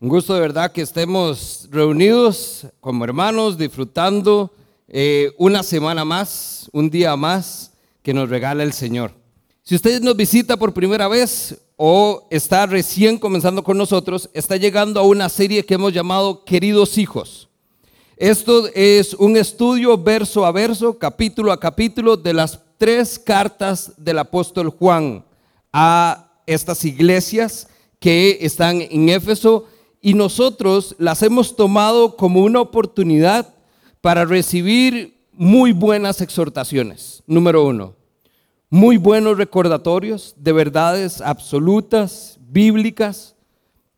[0.00, 4.52] Un gusto de verdad que estemos reunidos como hermanos, disfrutando
[4.86, 9.10] eh, una semana más, un día más que nos regala el Señor.
[9.64, 15.00] Si usted nos visita por primera vez o está recién comenzando con nosotros, está llegando
[15.00, 17.48] a una serie que hemos llamado Queridos Hijos.
[18.16, 24.20] Esto es un estudio verso a verso, capítulo a capítulo de las tres cartas del
[24.20, 25.24] apóstol Juan
[25.72, 27.66] a estas iglesias
[27.98, 29.66] que están en Éfeso
[30.00, 33.54] y nosotros las hemos tomado como una oportunidad
[34.00, 37.22] para recibir muy buenas exhortaciones.
[37.26, 37.94] Número uno,
[38.70, 43.34] muy buenos recordatorios de verdades absolutas, bíblicas,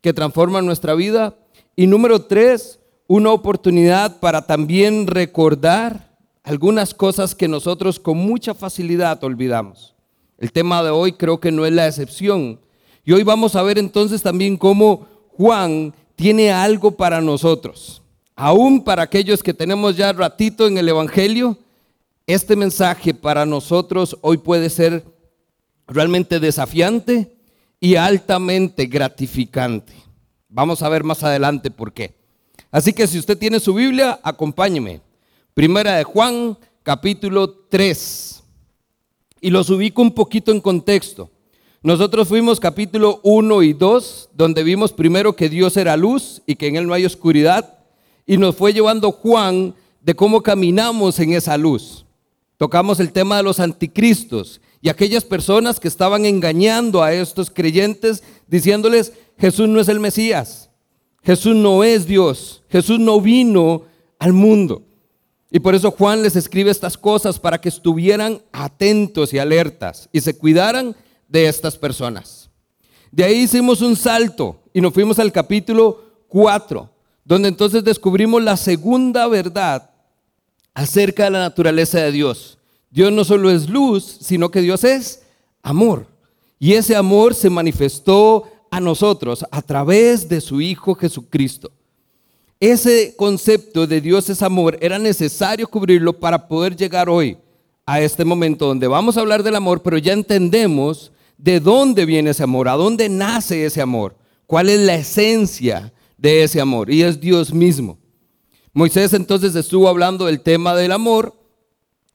[0.01, 1.37] que transforman nuestra vida.
[1.77, 9.23] Y número tres, una oportunidad para también recordar algunas cosas que nosotros con mucha facilidad
[9.24, 9.95] olvidamos.
[10.38, 12.60] El tema de hoy creo que no es la excepción.
[13.05, 18.02] Y hoy vamos a ver entonces también cómo Juan tiene algo para nosotros.
[18.37, 21.59] Aún para aquellos que tenemos ya ratito en el Evangelio,
[22.27, 25.04] este mensaje para nosotros hoy puede ser
[25.87, 27.37] realmente desafiante
[27.80, 29.93] y altamente gratificante.
[30.49, 32.15] Vamos a ver más adelante por qué.
[32.71, 35.01] Así que si usted tiene su Biblia, acompáñeme.
[35.54, 38.43] Primera de Juan, capítulo 3.
[39.41, 41.30] Y los ubico un poquito en contexto.
[41.82, 46.66] Nosotros fuimos capítulo 1 y 2, donde vimos primero que Dios era luz y que
[46.66, 47.78] en Él no hay oscuridad.
[48.26, 52.04] Y nos fue llevando Juan de cómo caminamos en esa luz.
[52.58, 58.23] Tocamos el tema de los anticristos y aquellas personas que estaban engañando a estos creyentes
[58.46, 60.68] diciéndoles, Jesús no es el Mesías,
[61.23, 63.84] Jesús no es Dios, Jesús no vino
[64.19, 64.82] al mundo.
[65.50, 70.20] Y por eso Juan les escribe estas cosas para que estuvieran atentos y alertas y
[70.20, 70.94] se cuidaran
[71.31, 72.50] de estas personas.
[73.10, 76.91] De ahí hicimos un salto y nos fuimos al capítulo 4,
[77.25, 79.91] donde entonces descubrimos la segunda verdad
[80.75, 82.58] acerca de la naturaleza de Dios.
[82.91, 85.22] Dios no solo es luz, sino que Dios es
[85.62, 86.06] amor.
[86.58, 91.70] Y ese amor se manifestó a nosotros a través de su Hijo Jesucristo.
[92.58, 97.38] Ese concepto de Dios es amor era necesario cubrirlo para poder llegar hoy
[97.86, 101.10] a este momento donde vamos a hablar del amor, pero ya entendemos
[101.42, 106.42] de dónde viene ese amor, a dónde nace ese amor, cuál es la esencia de
[106.42, 107.98] ese amor, y es Dios mismo.
[108.74, 111.34] Moisés entonces estuvo hablando del tema del amor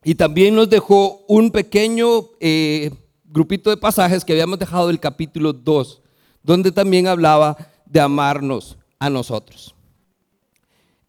[0.04, 2.92] y también nos dejó un pequeño eh,
[3.26, 6.02] grupito de pasajes que habíamos dejado del capítulo 2,
[6.44, 9.74] donde también hablaba de amarnos a nosotros.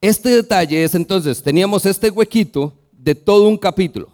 [0.01, 4.09] Este detalle es entonces, teníamos este huequito de todo un capítulo.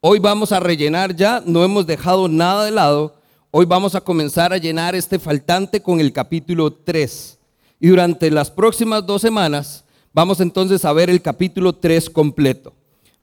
[0.00, 3.21] Hoy vamos a rellenar ya, no hemos dejado nada de lado.
[3.54, 7.38] Hoy vamos a comenzar a llenar este faltante con el capítulo 3.
[7.80, 12.72] Y durante las próximas dos semanas vamos entonces a ver el capítulo 3 completo.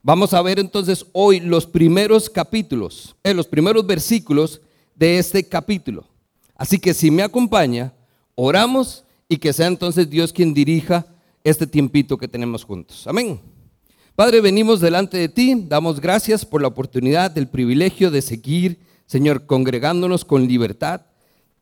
[0.04, 4.60] Vamos a ver entonces hoy los primeros capítulos, eh, los primeros versículos
[4.94, 6.06] de este capítulo.
[6.54, 7.92] Así que si me acompaña,
[8.36, 11.06] oramos y que sea entonces Dios quien dirija
[11.42, 13.04] este tiempito que tenemos juntos.
[13.08, 13.40] Amén.
[14.14, 18.78] Padre, venimos delante de ti, damos gracias por la oportunidad, el privilegio de seguir,
[19.10, 21.00] Señor, congregándonos con libertad,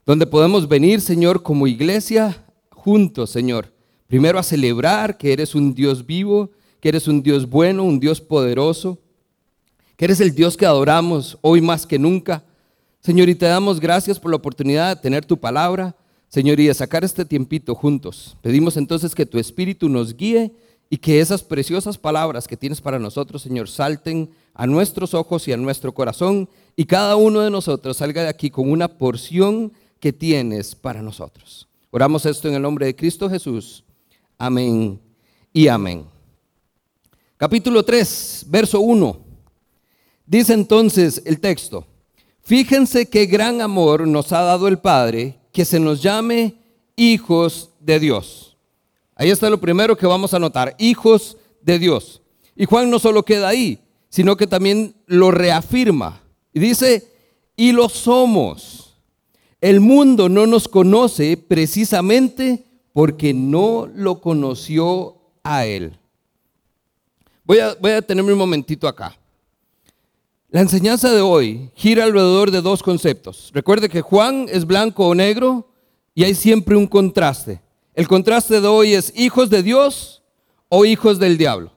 [0.05, 3.73] donde podemos venir, Señor, como iglesia juntos, Señor.
[4.07, 8.21] Primero a celebrar que eres un Dios vivo, que eres un Dios bueno, un Dios
[8.21, 8.99] poderoso,
[9.97, 12.45] que eres el Dios que adoramos hoy más que nunca.
[13.01, 15.97] Señor, y te damos gracias por la oportunidad de tener tu palabra
[16.29, 18.37] Señor, y de sacar este tiempito juntos.
[18.43, 20.53] Pedimos entonces que tu Espíritu nos guíe
[20.91, 25.53] y que esas preciosas palabras que tienes para nosotros, Señor, salten a nuestros ojos y
[25.53, 30.13] a nuestro corazón y cada uno de nosotros salga de aquí con una porción que
[30.13, 31.67] tienes para nosotros.
[31.91, 33.83] Oramos esto en el nombre de Cristo Jesús.
[34.39, 35.01] Amén
[35.53, 36.05] y amén.
[37.37, 39.19] Capítulo 3, verso 1.
[40.25, 41.85] Dice entonces el texto,
[42.43, 46.55] fíjense qué gran amor nos ha dado el Padre que se nos llame
[46.95, 48.57] hijos de Dios.
[49.17, 52.23] Ahí está lo primero que vamos a notar, hijos de Dios.
[52.55, 56.23] Y Juan no solo queda ahí, sino que también lo reafirma.
[56.59, 57.07] Y dice,
[57.55, 58.97] y lo somos.
[59.61, 65.97] El mundo no nos conoce precisamente porque no lo conoció a Él.
[67.45, 69.17] Voy a, voy a tenerme un momentito acá.
[70.51, 73.53] La enseñanza de hoy gira alrededor de dos conceptos.
[73.55, 75.71] Recuerde que Juan es blanco o negro
[76.13, 77.61] y hay siempre un contraste.
[77.95, 80.25] El contraste de hoy es hijos de Dios
[80.69, 81.71] o hijos del diablo.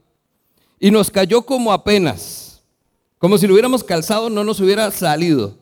[0.80, 2.50] Y nos cayó como apenas,
[3.21, 5.56] como si lo hubiéramos calzado, no nos hubiera salido.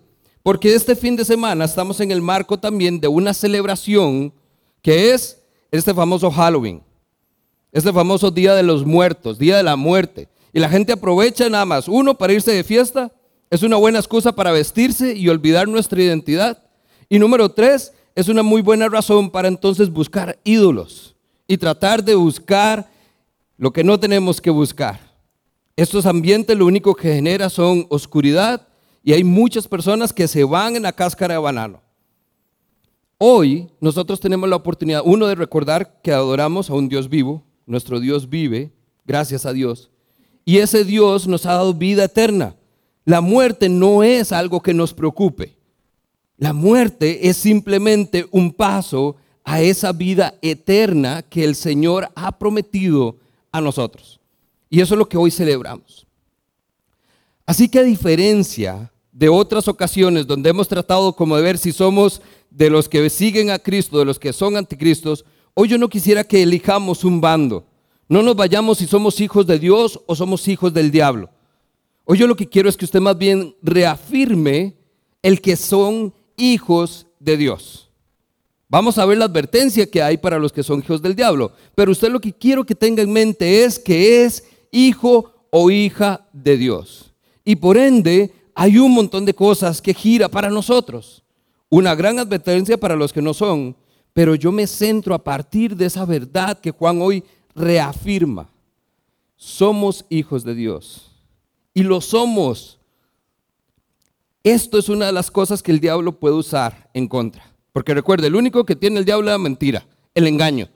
[0.44, 4.31] Porque este fin de semana estamos en el marco también de una celebración
[4.81, 6.81] que es este famoso Halloween,
[7.73, 10.29] este famoso Día de los Muertos, Día de la Muerte.
[10.53, 13.11] Y la gente aprovecha nada más, uno, para irse de fiesta,
[13.50, 16.63] es una buena excusa para vestirse y olvidar nuestra identidad.
[17.09, 21.13] Y número tres, es una muy buena razón para entonces buscar ídolos
[21.45, 22.89] y tratar de buscar
[23.57, 25.08] lo que no tenemos que buscar.
[25.79, 28.67] Estos ambientes lo único que genera son oscuridad
[29.01, 31.81] y hay muchas personas que se van en la cáscara de banano.
[33.17, 38.01] Hoy nosotros tenemos la oportunidad, uno, de recordar que adoramos a un Dios vivo, nuestro
[38.01, 38.73] Dios vive,
[39.05, 39.89] gracias a Dios,
[40.43, 42.57] y ese Dios nos ha dado vida eterna.
[43.05, 45.55] La muerte no es algo que nos preocupe.
[46.35, 49.15] La muerte es simplemente un paso
[49.45, 53.15] a esa vida eterna que el Señor ha prometido
[53.53, 54.19] a nosotros.
[54.69, 56.06] Y eso es lo que hoy celebramos.
[57.45, 62.21] Así que a diferencia de otras ocasiones donde hemos tratado como de ver si somos
[62.50, 65.25] de los que siguen a Cristo, de los que son anticristos,
[65.56, 67.66] hoy yo no quisiera que elijamos un bando.
[68.07, 71.30] No nos vayamos si somos hijos de Dios o somos hijos del diablo.
[72.06, 74.77] Hoy yo lo que quiero es que usted más bien reafirme
[75.21, 77.89] el que son hijos de Dios.
[78.68, 81.92] Vamos a ver la advertencia que hay para los que son hijos del diablo, pero
[81.92, 86.57] usted lo que quiero que tenga en mente es que es hijo o hija de
[86.57, 87.13] Dios.
[87.44, 91.24] Y por ende, hay un montón de cosas que gira para nosotros.
[91.69, 93.75] Una gran advertencia para los que no son,
[94.13, 97.24] pero yo me centro a partir de esa verdad que Juan hoy
[97.56, 98.50] reafirma.
[99.36, 101.12] Somos hijos de Dios.
[101.74, 102.80] Y lo somos
[104.44, 107.44] esto es una de las cosas que el diablo puede usar en contra.
[107.74, 109.86] Porque recuerde, el único que tiene el diablo es la mentira,
[110.16, 110.69] el engaño.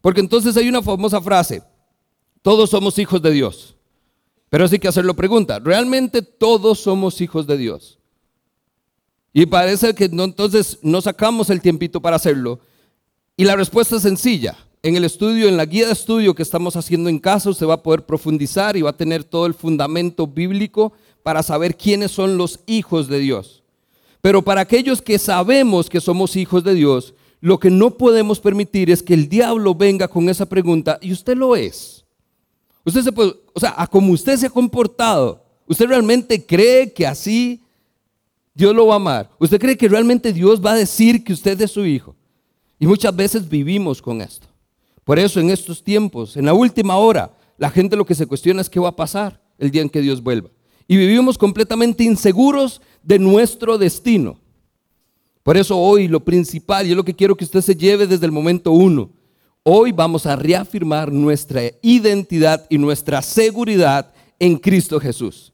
[0.00, 1.62] Porque entonces hay una famosa frase,
[2.48, 3.74] todos somos hijos de Dios.
[4.48, 7.98] Pero así que hacerlo pregunta, ¿realmente todos somos hijos de Dios?
[9.34, 12.58] Y parece que entonces no sacamos el tiempito para hacerlo.
[13.36, 14.56] Y la respuesta es sencilla.
[14.82, 17.74] En el estudio, en la guía de estudio que estamos haciendo en casa, se va
[17.74, 22.38] a poder profundizar y va a tener todo el fundamento bíblico para saber quiénes son
[22.38, 23.62] los hijos de Dios.
[24.22, 27.12] Pero para aquellos que sabemos que somos hijos de Dios,
[27.42, 31.36] lo que no podemos permitir es que el diablo venga con esa pregunta, ¿y usted
[31.36, 31.97] lo es?
[32.88, 37.06] Usted se puede, o sea, a como usted se ha comportado, ¿usted realmente cree que
[37.06, 37.62] así
[38.54, 39.30] Dios lo va a amar?
[39.38, 42.16] ¿Usted cree que realmente Dios va a decir que usted es su hijo?
[42.78, 44.46] Y muchas veces vivimos con esto.
[45.04, 48.62] Por eso en estos tiempos, en la última hora, la gente lo que se cuestiona
[48.62, 50.48] es qué va a pasar el día en que Dios vuelva
[50.88, 54.40] y vivimos completamente inseguros de nuestro destino.
[55.42, 58.24] Por eso hoy lo principal, y es lo que quiero que usted se lleve desde
[58.24, 59.10] el momento uno,
[59.70, 65.52] hoy vamos a reafirmar nuestra identidad y nuestra seguridad en Cristo Jesús.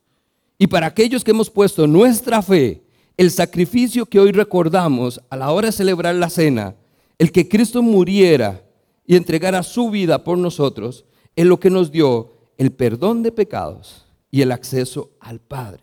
[0.56, 2.84] Y para aquellos que hemos puesto nuestra fe,
[3.16, 6.76] el sacrificio que hoy recordamos a la hora de celebrar la cena,
[7.18, 8.62] el que Cristo muriera
[9.04, 14.06] y entregara su vida por nosotros, es lo que nos dio el perdón de pecados
[14.30, 15.82] y el acceso al Padre.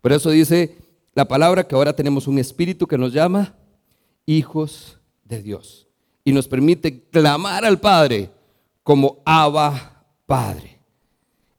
[0.00, 0.76] Por eso dice
[1.14, 3.54] la palabra que ahora tenemos un espíritu que nos llama
[4.26, 5.83] hijos de Dios
[6.24, 8.30] y nos permite clamar al Padre
[8.82, 10.80] como Abba Padre.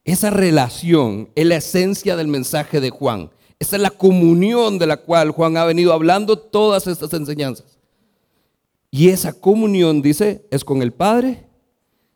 [0.03, 3.31] Esa relación es la esencia del mensaje de Juan.
[3.59, 7.79] Esa es la comunión de la cual Juan ha venido hablando todas estas enseñanzas.
[8.91, 11.45] Y esa comunión, dice, es con el Padre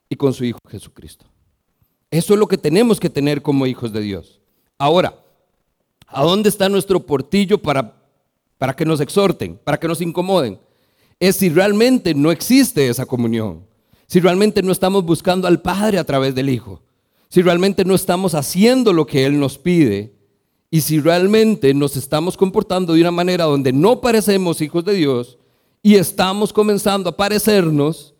[0.07, 1.25] y con su Hijo Jesucristo.
[2.11, 4.39] Eso es lo que tenemos que tener como hijos de Dios.
[4.77, 5.19] Ahora,
[6.07, 7.95] ¿a dónde está nuestro portillo para,
[8.57, 10.59] para que nos exhorten, para que nos incomoden?
[11.19, 13.65] Es si realmente no existe esa comunión,
[14.07, 16.81] si realmente no estamos buscando al Padre a través del Hijo,
[17.29, 20.13] si realmente no estamos haciendo lo que Él nos pide
[20.71, 25.37] y si realmente nos estamos comportando de una manera donde no parecemos hijos de Dios
[25.81, 28.13] y estamos comenzando a parecernos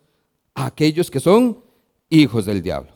[0.54, 1.58] a aquellos que son
[2.08, 2.92] hijos del diablo.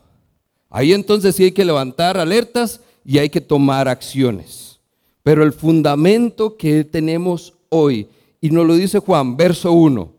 [0.71, 4.81] Ahí entonces sí hay que levantar alertas y hay que tomar acciones.
[5.23, 8.09] Pero el fundamento que tenemos hoy,
[8.45, 10.13] y nos lo dice Juan, verso 1,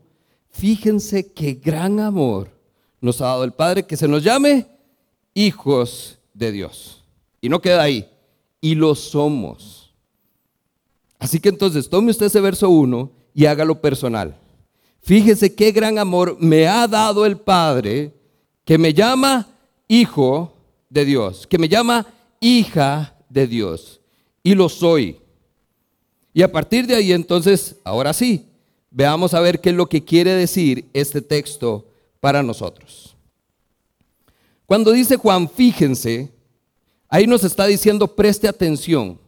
[0.50, 2.50] fíjense qué gran amor
[3.00, 4.66] nos ha dado el Padre que se nos llame
[5.32, 7.04] hijos de Dios.
[7.40, 8.08] Y no queda ahí,
[8.60, 9.94] y lo somos.
[11.20, 14.36] Así que entonces tome usted ese verso 1 y hágalo personal.
[15.02, 18.12] Fíjense qué gran amor me ha dado el Padre
[18.64, 19.46] que me llama
[19.86, 20.52] hijo
[20.90, 22.04] de Dios, que me llama
[22.40, 24.00] hija de Dios.
[24.42, 25.20] Y lo soy.
[26.36, 28.44] Y a partir de ahí entonces, ahora sí,
[28.90, 31.86] veamos a ver qué es lo que quiere decir este texto
[32.20, 33.16] para nosotros.
[34.66, 36.30] Cuando dice Juan, fíjense,
[37.08, 39.18] ahí nos está diciendo preste atención,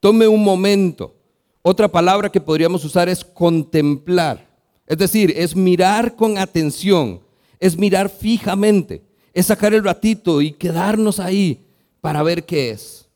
[0.00, 1.14] tome un momento.
[1.60, 4.48] Otra palabra que podríamos usar es contemplar.
[4.86, 7.20] Es decir, es mirar con atención,
[7.60, 9.02] es mirar fijamente,
[9.34, 11.66] es sacar el ratito y quedarnos ahí
[12.00, 13.07] para ver qué es.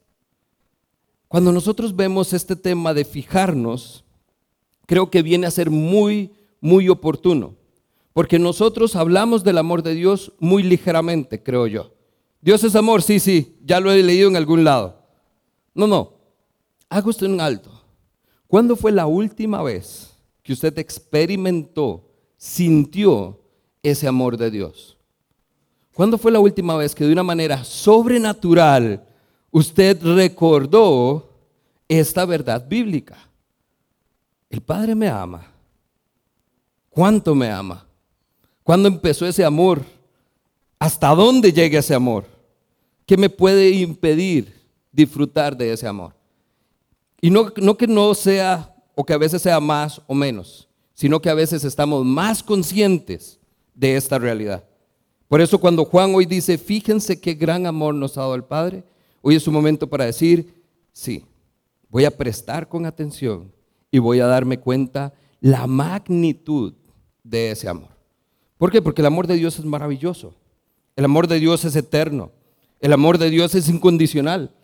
[1.32, 4.04] Cuando nosotros vemos este tema de fijarnos,
[4.84, 7.54] creo que viene a ser muy, muy oportuno,
[8.12, 11.90] porque nosotros hablamos del amor de Dios muy ligeramente, creo yo.
[12.42, 15.06] Dios es amor, sí, sí, ya lo he leído en algún lado.
[15.74, 16.12] No, no,
[16.90, 17.70] haga usted un alto.
[18.46, 20.12] ¿Cuándo fue la última vez
[20.42, 23.40] que usted experimentó, sintió
[23.82, 24.98] ese amor de Dios?
[25.94, 29.06] ¿Cuándo fue la última vez que de una manera sobrenatural
[29.52, 31.30] usted recordó
[31.86, 33.16] esta verdad bíblica?
[34.50, 35.46] El Padre me ama.
[36.90, 37.86] ¿Cuánto me ama?
[38.64, 39.82] ¿Cuándo empezó ese amor?
[40.78, 42.24] ¿Hasta dónde llega ese amor?
[43.06, 46.12] ¿Qué me puede impedir disfrutar de ese amor?
[47.20, 51.30] Y no, que no sea o que a veces sea más o menos, sino que
[51.30, 53.38] a veces estamos más conscientes
[53.74, 54.64] de esta realidad.
[55.28, 58.84] Por eso cuando Juan hoy dice, fíjense qué gran amor nos ha dado el Padre,
[59.22, 60.62] hoy es un momento para decir,
[60.92, 61.24] sí,
[61.88, 63.50] voy a prestar con atención
[63.90, 66.74] y voy a darme cuenta la magnitud
[67.22, 67.88] de ese amor.
[68.58, 68.82] ¿Por qué?
[68.82, 70.34] Porque el amor de Dios es maravilloso.
[70.94, 72.30] El amor de Dios es eterno.
[72.80, 74.54] El amor de Dios es incondicional.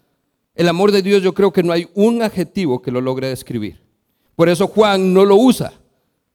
[0.55, 3.81] El amor de Dios yo creo que no hay un adjetivo que lo logre describir.
[4.35, 5.73] Por eso Juan no lo usa.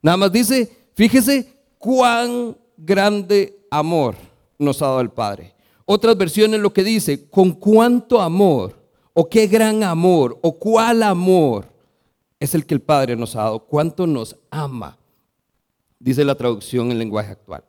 [0.02, 4.16] Nada más dice, fíjese cuán grande amor
[4.58, 5.53] nos ha dado el Padre.
[5.86, 8.82] Otras versiones lo que dice, con cuánto amor,
[9.14, 11.68] o qué gran amor, o cuál amor
[12.40, 14.98] es el que el Padre nos ha dado, cuánto nos ama,
[16.00, 17.64] dice la traducción en lenguaje actual.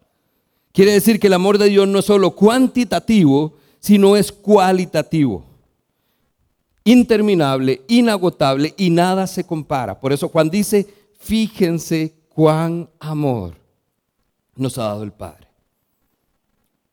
[0.72, 5.44] Quiere decir que el amor de Dios no es solo cuantitativo, sino es cualitativo.
[6.84, 10.00] Interminable, inagotable y nada se compara.
[10.00, 10.86] Por eso Juan dice,
[11.18, 13.54] fíjense cuán amor
[14.56, 15.46] nos ha dado el Padre.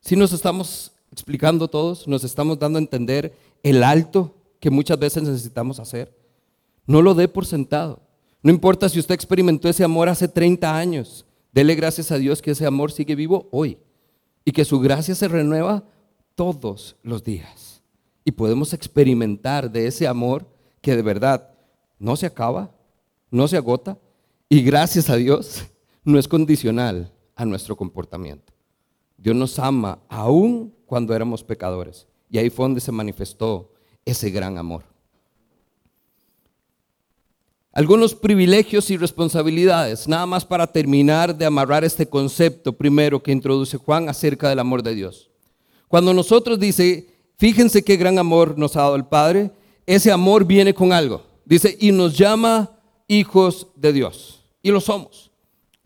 [0.00, 5.22] Si nos estamos explicando todos, nos estamos dando a entender el alto que muchas veces
[5.22, 6.16] necesitamos hacer.
[6.86, 8.00] No lo dé por sentado.
[8.42, 11.26] No importa si usted experimentó ese amor hace 30 años.
[11.52, 13.78] Dele gracias a Dios que ese amor sigue vivo hoy
[14.44, 15.84] y que su gracia se renueva
[16.34, 17.82] todos los días.
[18.24, 20.46] Y podemos experimentar de ese amor
[20.80, 21.50] que de verdad
[21.98, 22.74] no se acaba,
[23.30, 23.98] no se agota
[24.48, 25.64] y gracias a Dios
[26.04, 28.52] no es condicional a nuestro comportamiento.
[29.16, 32.06] Dios nos ama aún cuando éramos pecadores.
[32.28, 33.72] Y ahí fue donde se manifestó
[34.04, 34.84] ese gran amor.
[37.72, 43.78] Algunos privilegios y responsabilidades, nada más para terminar de amarrar este concepto primero que introduce
[43.78, 45.30] Juan acerca del amor de Dios.
[45.88, 47.08] Cuando nosotros dice,
[47.38, 49.50] fíjense qué gran amor nos ha dado el Padre,
[49.86, 51.22] ese amor viene con algo.
[51.46, 52.70] Dice, y nos llama
[53.08, 54.44] hijos de Dios.
[54.60, 55.30] Y lo somos.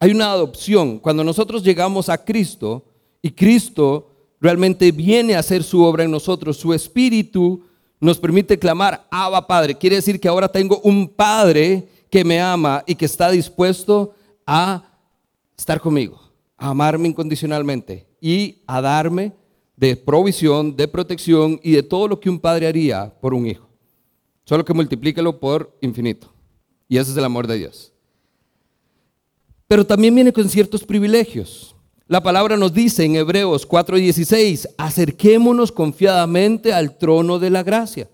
[0.01, 0.99] Hay una adopción.
[0.99, 2.83] Cuando nosotros llegamos a Cristo,
[3.23, 6.57] y Cristo realmente viene a hacer su obra en nosotros.
[6.57, 7.62] Su espíritu
[8.00, 9.76] nos permite clamar, Abba Padre.
[9.76, 14.14] Quiere decir que ahora tengo un Padre que me ama y que está dispuesto
[14.47, 14.85] a
[15.57, 16.21] estar conmigo,
[16.57, 19.33] a amarme incondicionalmente y a darme
[19.76, 23.69] de provisión, de protección y de todo lo que un padre haría por un hijo.
[24.45, 26.33] Solo que multiplíquelo por infinito.
[26.88, 27.93] Y ese es el amor de Dios.
[29.69, 31.75] Pero también viene con ciertos privilegios.
[32.09, 38.09] La palabra nos dice en Hebreos 4:16, acerquémonos confiadamente al trono de la gracia.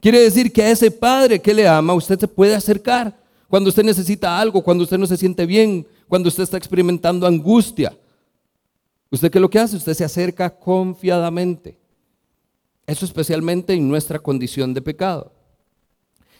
[0.00, 3.18] Quiere decir que a ese Padre que le ama, usted se puede acercar
[3.48, 7.96] cuando usted necesita algo, cuando usted no se siente bien, cuando usted está experimentando angustia.
[9.10, 9.76] ¿Usted qué es lo que hace?
[9.76, 11.76] Usted se acerca confiadamente.
[12.86, 15.32] Eso especialmente en nuestra condición de pecado.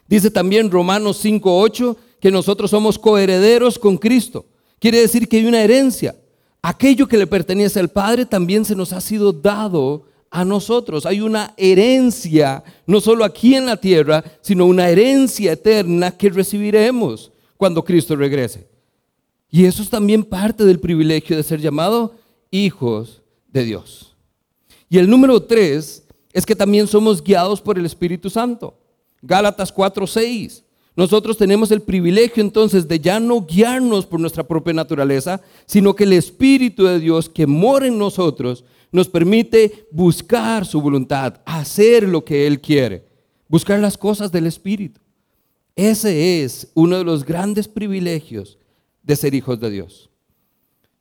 [0.07, 4.47] Dice también Romanos 5:8 que nosotros somos coherederos con Cristo.
[4.79, 6.15] Quiere decir que hay una herencia
[6.63, 11.05] aquello que le pertenece al Padre también se nos ha sido dado a nosotros.
[11.05, 17.33] Hay una herencia, no solo aquí en la tierra, sino una herencia eterna que recibiremos
[17.57, 18.67] cuando Cristo regrese.
[19.51, 22.15] Y eso es también parte del privilegio de ser llamado
[22.51, 24.17] hijos de Dios.
[24.89, 28.79] Y el número tres es que también somos guiados por el Espíritu Santo.
[29.21, 30.65] Gálatas 4:6.
[30.95, 36.05] Nosotros tenemos el privilegio entonces de ya no guiarnos por nuestra propia naturaleza, sino que
[36.05, 42.25] el Espíritu de Dios que mora en nosotros nos permite buscar su voluntad, hacer lo
[42.25, 43.07] que Él quiere,
[43.49, 45.01] buscar las cosas del Espíritu.
[45.75, 48.59] Ese es uno de los grandes privilegios
[49.03, 50.11] de ser hijos de Dios.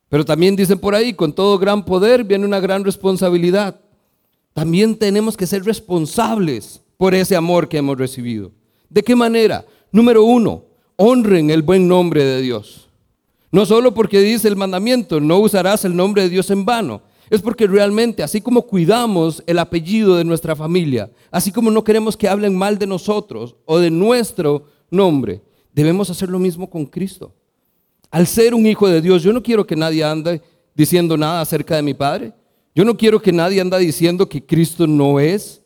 [0.08, 3.80] Pero también dicen por ahí, con todo gran poder viene una gran responsabilidad.
[4.54, 8.52] También tenemos que ser responsables por ese amor que hemos recibido.
[8.88, 9.64] ¿De qué manera?
[9.92, 10.64] Número uno,
[10.96, 12.88] honren el buen nombre de Dios.
[13.50, 17.02] No solo porque dice el mandamiento, no usarás el nombre de Dios en vano.
[17.28, 22.16] Es porque realmente, así como cuidamos el apellido de nuestra familia, así como no queremos
[22.16, 25.42] que hablen mal de nosotros o de nuestro nombre,
[25.74, 27.34] debemos hacer lo mismo con Cristo.
[28.10, 30.40] Al ser un hijo de Dios, yo no quiero que nadie ande
[30.74, 32.32] diciendo nada acerca de mi Padre.
[32.74, 35.62] Yo no quiero que nadie ande diciendo que Cristo no es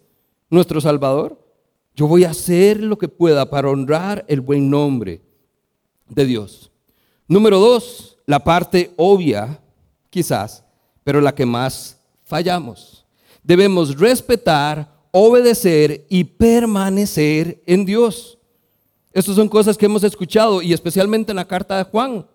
[0.51, 1.46] nuestro Salvador.
[1.97, 5.23] Yo voy a hacer lo que pueda para honrar el buen nombre
[6.11, 6.71] de Dios.
[7.27, 9.59] Número dos, la parte obvia,
[10.11, 10.63] quizás,
[11.03, 13.07] pero la que más fallamos.
[13.43, 18.39] Debemos respetar, obedecer y permanecer en Dios.
[19.15, 22.27] Estas son cosas que hemos escuchado y especialmente en la carta de Juan.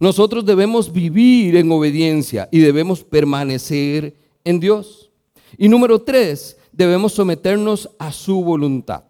[0.00, 5.10] Nosotros debemos vivir en obediencia y debemos permanecer en Dios.
[5.58, 9.04] Y número tres, debemos someternos a su voluntad.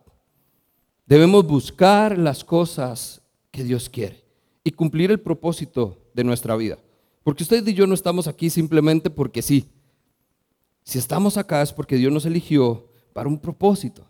[1.04, 4.24] Debemos buscar las cosas que Dios quiere
[4.62, 6.78] y cumplir el propósito de nuestra vida.
[7.22, 9.68] Porque usted y yo no estamos aquí simplemente porque sí.
[10.84, 14.06] Si estamos acá es porque Dios nos eligió para un propósito.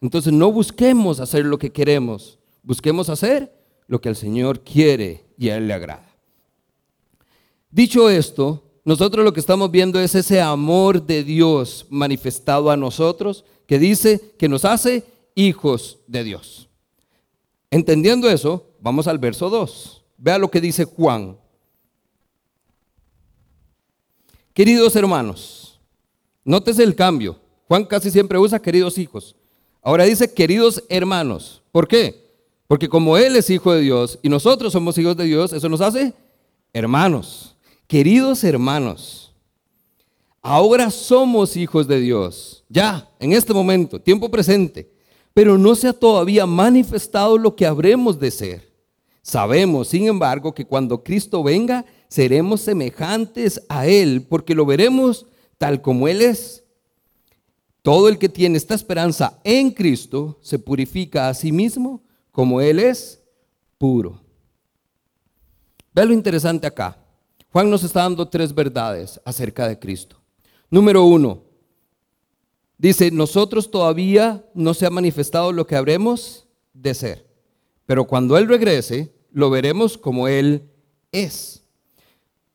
[0.00, 3.52] Entonces no busquemos hacer lo que queremos, busquemos hacer
[3.86, 6.08] lo que el Señor quiere y a Él le agrada.
[7.70, 13.44] Dicho esto, nosotros lo que estamos viendo es ese amor de Dios manifestado a nosotros
[13.66, 15.04] que dice que nos hace
[15.34, 16.70] hijos de Dios.
[17.70, 20.02] Entendiendo eso, vamos al verso 2.
[20.16, 21.36] Vea lo que dice Juan.
[24.54, 25.78] Queridos hermanos,
[26.42, 27.38] nótese el cambio.
[27.66, 29.36] Juan casi siempre usa queridos hijos.
[29.82, 31.60] Ahora dice queridos hermanos.
[31.72, 32.26] ¿Por qué?
[32.66, 35.82] Porque como Él es hijo de Dios y nosotros somos hijos de Dios, eso nos
[35.82, 36.14] hace
[36.72, 37.54] hermanos.
[37.88, 39.34] Queridos hermanos,
[40.40, 42.64] ahora somos hijos de Dios.
[42.68, 44.96] Ya, en este momento, tiempo presente
[45.38, 48.72] pero no se ha todavía manifestado lo que habremos de ser.
[49.22, 55.26] Sabemos, sin embargo, que cuando Cristo venga, seremos semejantes a Él, porque lo veremos
[55.56, 56.64] tal como Él es.
[57.82, 62.80] Todo el que tiene esta esperanza en Cristo se purifica a sí mismo como Él
[62.80, 63.22] es
[63.78, 64.20] puro.
[65.94, 66.98] Ve lo interesante acá.
[67.52, 70.20] Juan nos está dando tres verdades acerca de Cristo.
[70.70, 71.48] Número uno,
[72.78, 77.26] Dice, nosotros todavía no se ha manifestado lo que habremos de ser,
[77.86, 80.70] pero cuando Él regrese, lo veremos como Él
[81.10, 81.64] es.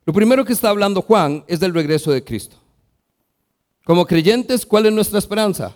[0.06, 2.56] Lo primero que está hablando Juan es del regreso de Cristo.
[3.84, 5.76] Como creyentes, ¿cuál es nuestra esperanza?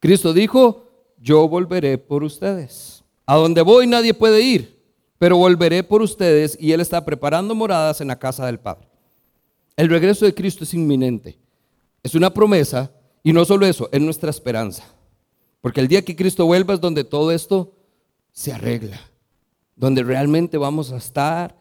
[0.00, 3.02] Cristo dijo, yo volveré por ustedes.
[3.24, 4.81] A donde voy nadie puede ir,
[5.22, 8.88] pero volveré por ustedes y Él está preparando moradas en la casa del Padre.
[9.76, 11.38] El regreso de Cristo es inminente.
[12.02, 12.90] Es una promesa
[13.22, 14.82] y no solo eso, es nuestra esperanza.
[15.60, 17.72] Porque el día que Cristo vuelva es donde todo esto
[18.32, 19.00] se arregla.
[19.76, 21.56] Donde realmente vamos a estar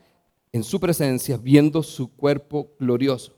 [0.52, 3.32] en su presencia viendo su cuerpo glorioso.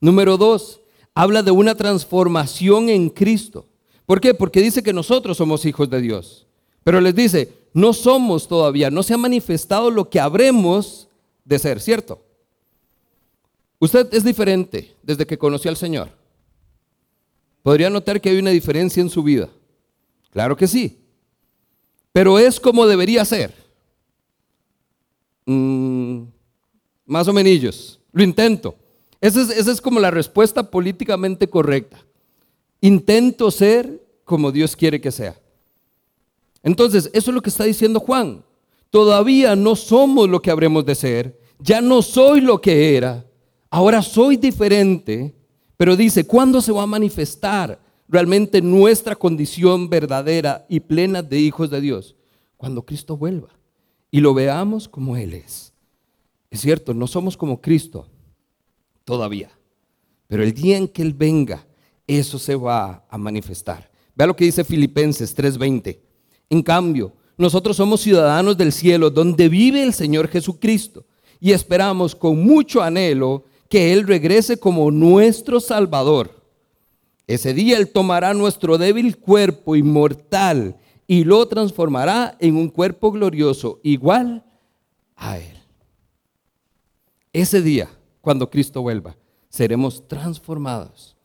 [0.00, 0.80] Número dos,
[1.12, 3.66] habla de una transformación en Cristo.
[4.06, 4.32] ¿Por qué?
[4.32, 6.46] Porque dice que nosotros somos hijos de Dios.
[6.84, 11.08] Pero les dice, no somos todavía, no se ha manifestado lo que habremos
[11.44, 12.22] de ser, ¿cierto?
[13.78, 16.18] Usted es diferente desde que conoció al Señor
[17.68, 19.50] podría notar que hay una diferencia en su vida.
[20.30, 20.98] Claro que sí.
[22.12, 23.54] Pero es como debería ser.
[25.44, 26.22] Mm,
[27.04, 28.00] más o menos.
[28.10, 28.74] Lo intento.
[29.20, 32.02] Esa es, esa es como la respuesta políticamente correcta.
[32.80, 35.38] Intento ser como Dios quiere que sea.
[36.62, 38.44] Entonces, eso es lo que está diciendo Juan.
[38.90, 41.40] Todavía no somos lo que habremos de ser.
[41.60, 43.24] Ya no soy lo que era.
[43.70, 45.34] Ahora soy diferente
[45.78, 51.70] pero dice, ¿cuándo se va a manifestar realmente nuestra condición verdadera y plena de hijos
[51.70, 52.16] de Dios?
[52.56, 53.50] Cuando Cristo vuelva
[54.10, 55.72] y lo veamos como Él es.
[56.50, 58.08] Es cierto, no somos como Cristo
[59.04, 59.50] todavía,
[60.26, 61.64] pero el día en que Él venga,
[62.08, 63.88] eso se va a manifestar.
[64.16, 66.00] Vea lo que dice Filipenses 3:20.
[66.50, 71.04] En cambio, nosotros somos ciudadanos del cielo, donde vive el Señor Jesucristo,
[71.40, 76.42] y esperamos con mucho anhelo que Él regrese como nuestro Salvador.
[77.26, 83.80] Ese día Él tomará nuestro débil cuerpo inmortal y lo transformará en un cuerpo glorioso
[83.82, 84.44] igual
[85.14, 85.58] a Él.
[87.32, 87.88] Ese día,
[88.20, 89.16] cuando Cristo vuelva,
[89.48, 91.16] seremos transformados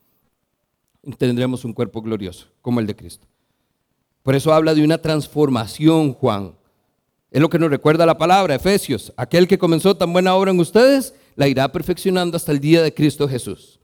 [1.02, 3.28] y tendremos un cuerpo glorioso como el de Cristo.
[4.24, 6.56] Por eso habla de una transformación, Juan.
[7.30, 9.14] Es lo que nos recuerda la palabra, Efesios.
[9.18, 12.94] Aquel que comenzó tan buena obra en ustedes, la irá perfeccionando hasta el día de
[12.94, 13.80] Cristo Jesús.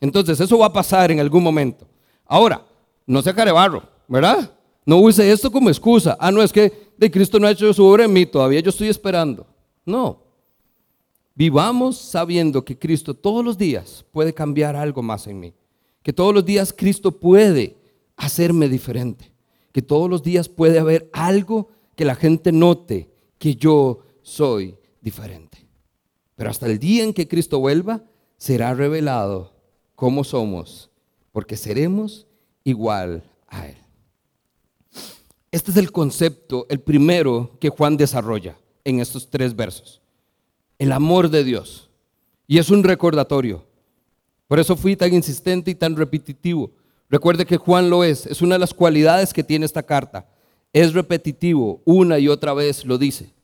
[0.00, 1.86] Entonces, eso va a pasar en algún momento.
[2.26, 2.64] Ahora,
[3.06, 4.52] no se barro, ¿verdad?
[4.86, 6.16] No use esto como excusa.
[6.18, 8.70] Ah, no, es que de Cristo no ha hecho su obra en mí, todavía yo
[8.70, 9.46] estoy esperando.
[9.84, 10.22] No.
[11.34, 15.54] vivamos sabiendo que Cristo todos los días puede cambiar algo más en mí.
[16.02, 17.76] Que todos los días Cristo puede
[18.16, 19.31] hacerme diferente.
[19.72, 25.66] Que todos los días puede haber algo que la gente note que yo soy diferente.
[26.36, 28.04] Pero hasta el día en que Cristo vuelva,
[28.36, 29.52] será revelado
[29.94, 30.90] cómo somos,
[31.32, 32.26] porque seremos
[32.64, 33.76] igual a Él.
[35.50, 40.00] Este es el concepto, el primero que Juan desarrolla en estos tres versos.
[40.78, 41.90] El amor de Dios.
[42.46, 43.64] Y es un recordatorio.
[44.48, 46.72] Por eso fui tan insistente y tan repetitivo.
[47.12, 48.24] Recuerde que Juan lo es.
[48.24, 50.26] Es una de las cualidades que tiene esta carta.
[50.72, 51.82] Es repetitivo.
[51.84, 53.34] Una y otra vez lo dice.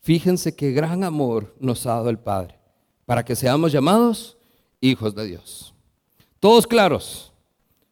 [0.00, 2.58] Fíjense qué gran amor nos ha dado el Padre
[3.06, 4.36] para que seamos llamados
[4.80, 5.72] hijos de Dios.
[6.40, 7.32] Todos claros.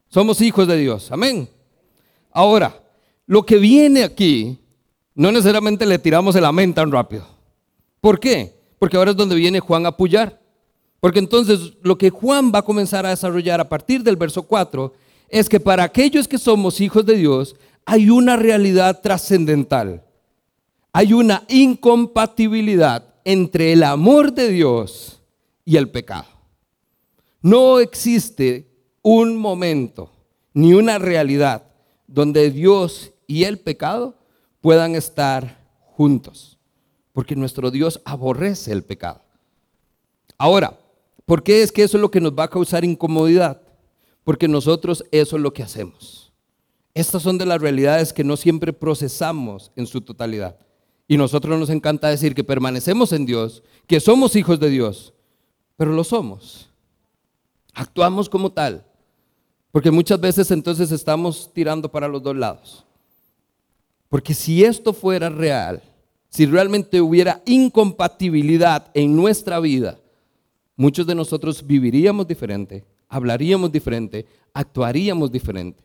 [0.08, 1.12] Somos hijos de Dios.
[1.12, 1.48] Amén.
[2.32, 2.82] Ahora,
[3.24, 4.58] lo que viene aquí,
[5.14, 7.28] no necesariamente le tiramos el amén tan rápido.
[8.00, 8.58] ¿Por qué?
[8.80, 10.40] Porque ahora es donde viene Juan a apoyar.
[10.98, 14.92] Porque entonces lo que Juan va a comenzar a desarrollar a partir del verso 4
[15.32, 20.04] es que para aquellos que somos hijos de Dios hay una realidad trascendental.
[20.92, 25.22] Hay una incompatibilidad entre el amor de Dios
[25.64, 26.26] y el pecado.
[27.40, 28.68] No existe
[29.00, 30.10] un momento
[30.52, 31.64] ni una realidad
[32.06, 34.18] donde Dios y el pecado
[34.60, 35.64] puedan estar
[35.96, 36.58] juntos,
[37.14, 39.22] porque nuestro Dios aborrece el pecado.
[40.36, 40.78] Ahora,
[41.24, 43.61] ¿por qué es que eso es lo que nos va a causar incomodidad?
[44.24, 46.32] Porque nosotros eso es lo que hacemos.
[46.94, 50.58] Estas son de las realidades que no siempre procesamos en su totalidad.
[51.08, 55.14] Y nosotros nos encanta decir que permanecemos en Dios, que somos hijos de Dios,
[55.76, 56.70] pero lo somos.
[57.74, 58.84] Actuamos como tal.
[59.70, 62.84] Porque muchas veces entonces estamos tirando para los dos lados.
[64.08, 65.82] Porque si esto fuera real,
[66.28, 69.98] si realmente hubiera incompatibilidad en nuestra vida,
[70.76, 75.84] muchos de nosotros viviríamos diferente, hablaríamos diferente, actuaríamos diferente.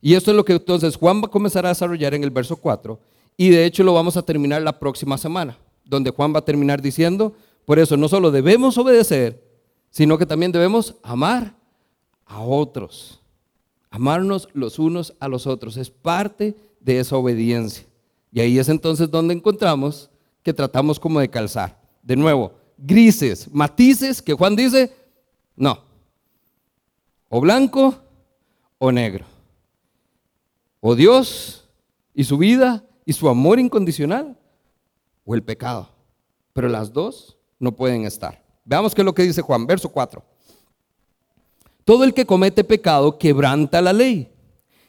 [0.00, 2.56] Y esto es lo que entonces Juan va a comenzar a desarrollar en el verso
[2.56, 2.98] 4
[3.36, 6.82] y de hecho lo vamos a terminar la próxima semana, donde Juan va a terminar
[6.82, 7.32] diciendo,
[7.64, 9.40] por eso no solo debemos obedecer,
[9.90, 11.54] sino que también debemos amar
[12.24, 13.20] a otros.
[13.88, 17.86] Amarnos los unos a los otros es parte de esa obediencia.
[18.32, 20.10] Y ahí es entonces donde encontramos
[20.42, 21.80] que tratamos como de calzar.
[22.02, 24.92] De nuevo, grises, matices que Juan dice,
[25.54, 25.85] no.
[27.36, 27.94] O blanco
[28.78, 29.26] o negro.
[30.80, 31.68] O Dios
[32.14, 34.38] y su vida y su amor incondicional
[35.26, 35.90] o el pecado.
[36.54, 38.42] Pero las dos no pueden estar.
[38.64, 40.24] Veamos qué es lo que dice Juan, verso 4.
[41.84, 44.32] Todo el que comete pecado quebranta la ley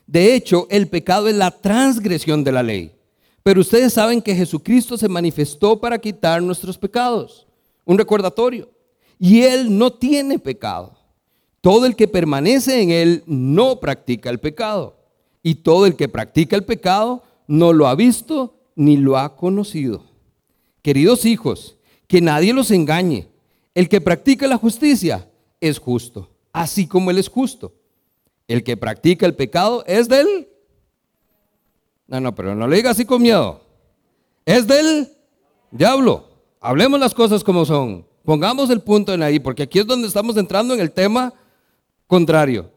[0.08, 2.96] de hecho, el pecado es la transgresión de la ley.
[3.44, 7.46] Pero ustedes saben que Jesucristo se manifestó para quitar nuestros pecados.
[7.84, 8.70] Un recordatorio.
[9.20, 10.97] Y Él no tiene pecado.
[11.62, 14.98] Todo el que permanece en Él no practica el pecado.
[15.44, 20.04] Y todo el que practica el pecado no lo ha visto ni lo ha conocido.
[20.82, 23.28] Queridos hijos, que nadie los engañe.
[23.74, 27.74] El que practica la justicia es justo, así como Él es justo.
[28.48, 30.48] El que practica el pecado es del...
[32.08, 33.62] No, no, pero no le diga así con miedo.
[34.46, 35.10] Es del
[35.72, 36.30] diablo.
[36.62, 38.06] Hablemos las cosas como son.
[38.24, 41.34] Pongamos el punto en ahí, porque aquí es donde estamos entrando en el tema
[42.08, 42.72] contrario.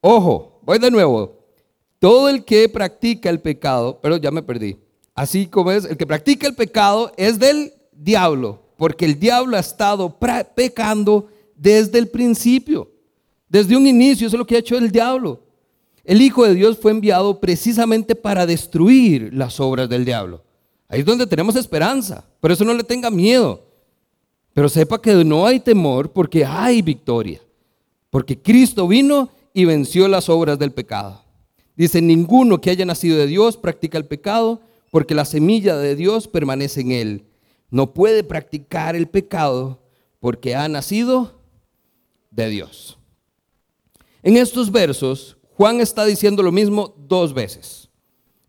[0.00, 1.38] Ojo, voy de nuevo.
[1.98, 4.76] Todo el que practica el pecado, pero ya me perdí.
[5.14, 9.60] Así como es, el que practica el pecado es del diablo, porque el diablo ha
[9.60, 10.18] estado
[10.54, 12.90] pecando desde el principio.
[13.48, 15.40] Desde un inicio, eso es lo que ha hecho el diablo.
[16.04, 20.42] El Hijo de Dios fue enviado precisamente para destruir las obras del diablo.
[20.88, 22.24] Ahí es donde tenemos esperanza.
[22.40, 23.62] Por eso no le tenga miedo.
[24.54, 27.40] Pero sepa que no hay temor porque hay victoria.
[28.10, 31.24] Porque Cristo vino y venció las obras del pecado.
[31.76, 36.28] Dice, ninguno que haya nacido de Dios practica el pecado porque la semilla de Dios
[36.28, 37.24] permanece en él.
[37.70, 39.80] No puede practicar el pecado
[40.18, 41.40] porque ha nacido
[42.30, 42.98] de Dios.
[44.22, 47.88] En estos versos, Juan está diciendo lo mismo dos veces.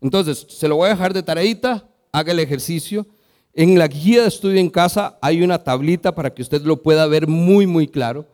[0.00, 3.06] Entonces, se lo voy a dejar de tareita, haga el ejercicio.
[3.54, 7.06] En la guía de estudio en casa hay una tablita para que usted lo pueda
[7.06, 8.26] ver muy, muy claro.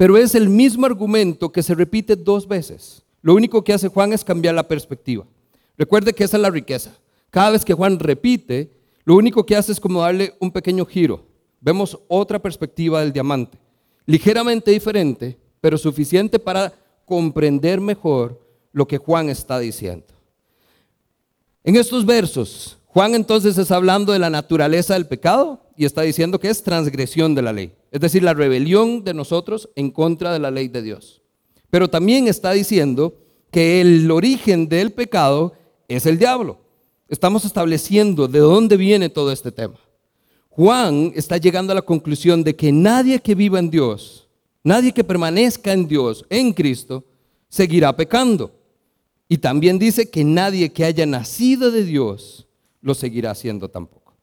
[0.00, 3.02] Pero es el mismo argumento que se repite dos veces.
[3.20, 5.26] Lo único que hace Juan es cambiar la perspectiva.
[5.76, 6.96] Recuerde que esa es la riqueza.
[7.28, 8.70] Cada vez que Juan repite,
[9.04, 11.26] lo único que hace es como darle un pequeño giro.
[11.60, 13.58] Vemos otra perspectiva del diamante,
[14.06, 16.72] ligeramente diferente, pero suficiente para
[17.04, 18.40] comprender mejor
[18.72, 20.06] lo que Juan está diciendo.
[21.62, 26.40] En estos versos, Juan entonces está hablando de la naturaleza del pecado y está diciendo
[26.40, 30.38] que es transgresión de la ley, es decir, la rebelión de nosotros en contra de
[30.38, 31.22] la ley de Dios.
[31.70, 33.14] Pero también está diciendo
[33.50, 35.54] que el origen del pecado
[35.88, 36.58] es el diablo.
[37.08, 39.78] Estamos estableciendo de dónde viene todo este tema.
[40.50, 44.28] Juan está llegando a la conclusión de que nadie que viva en Dios,
[44.62, 47.04] nadie que permanezca en Dios, en Cristo,
[47.48, 48.52] seguirá pecando.
[49.28, 52.46] Y también dice que nadie que haya nacido de Dios
[52.80, 54.14] lo seguirá haciendo tampoco.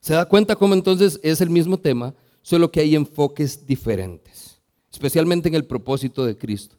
[0.00, 2.14] ¿Se da cuenta cómo entonces es el mismo tema,
[2.46, 4.60] solo que hay enfoques diferentes,
[4.92, 6.76] especialmente en el propósito de Cristo?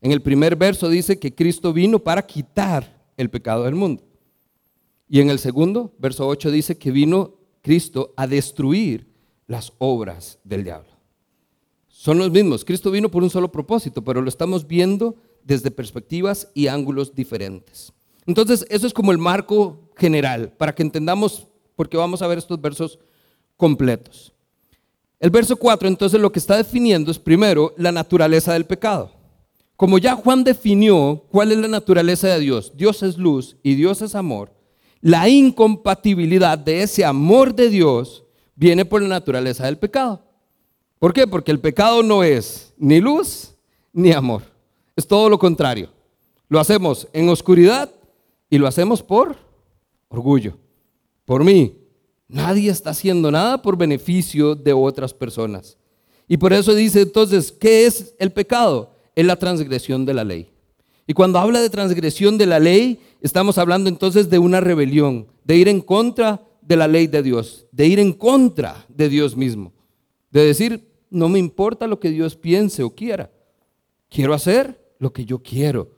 [0.00, 4.02] En el primer verso dice que Cristo vino para quitar el pecado del mundo.
[5.08, 9.06] Y en el segundo, verso 8, dice que vino Cristo a destruir
[9.46, 10.90] las obras del diablo.
[11.86, 12.64] Son los mismos.
[12.64, 17.92] Cristo vino por un solo propósito, pero lo estamos viendo desde perspectivas y ángulos diferentes.
[18.26, 22.60] Entonces, eso es como el marco general, para que entendamos, porque vamos a ver estos
[22.60, 22.98] versos
[23.56, 24.32] completos.
[25.18, 29.12] El verso 4, entonces, lo que está definiendo es primero la naturaleza del pecado.
[29.76, 34.00] Como ya Juan definió cuál es la naturaleza de Dios, Dios es luz y Dios
[34.02, 34.52] es amor,
[35.00, 38.24] la incompatibilidad de ese amor de Dios
[38.54, 40.22] viene por la naturaleza del pecado.
[40.98, 41.26] ¿Por qué?
[41.26, 43.54] Porque el pecado no es ni luz
[43.92, 44.42] ni amor.
[44.96, 45.90] Es todo lo contrario.
[46.48, 47.90] Lo hacemos en oscuridad
[48.48, 49.36] y lo hacemos por
[50.08, 50.56] orgullo,
[51.24, 51.85] por mí.
[52.28, 55.78] Nadie está haciendo nada por beneficio de otras personas.
[56.28, 58.92] Y por eso dice entonces, ¿qué es el pecado?
[59.14, 60.50] Es la transgresión de la ley.
[61.06, 65.56] Y cuando habla de transgresión de la ley, estamos hablando entonces de una rebelión, de
[65.56, 69.72] ir en contra de la ley de Dios, de ir en contra de Dios mismo,
[70.32, 73.30] de decir, no me importa lo que Dios piense o quiera,
[74.08, 75.90] quiero hacer lo que yo quiero.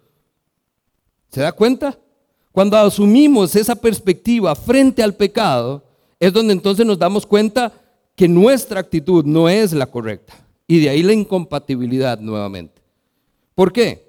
[1.30, 1.98] ¿Se da cuenta?
[2.52, 5.87] Cuando asumimos esa perspectiva frente al pecado,
[6.20, 7.72] es donde entonces nos damos cuenta
[8.14, 10.34] que nuestra actitud no es la correcta.
[10.66, 12.82] Y de ahí la incompatibilidad nuevamente.
[13.54, 14.08] ¿Por qué?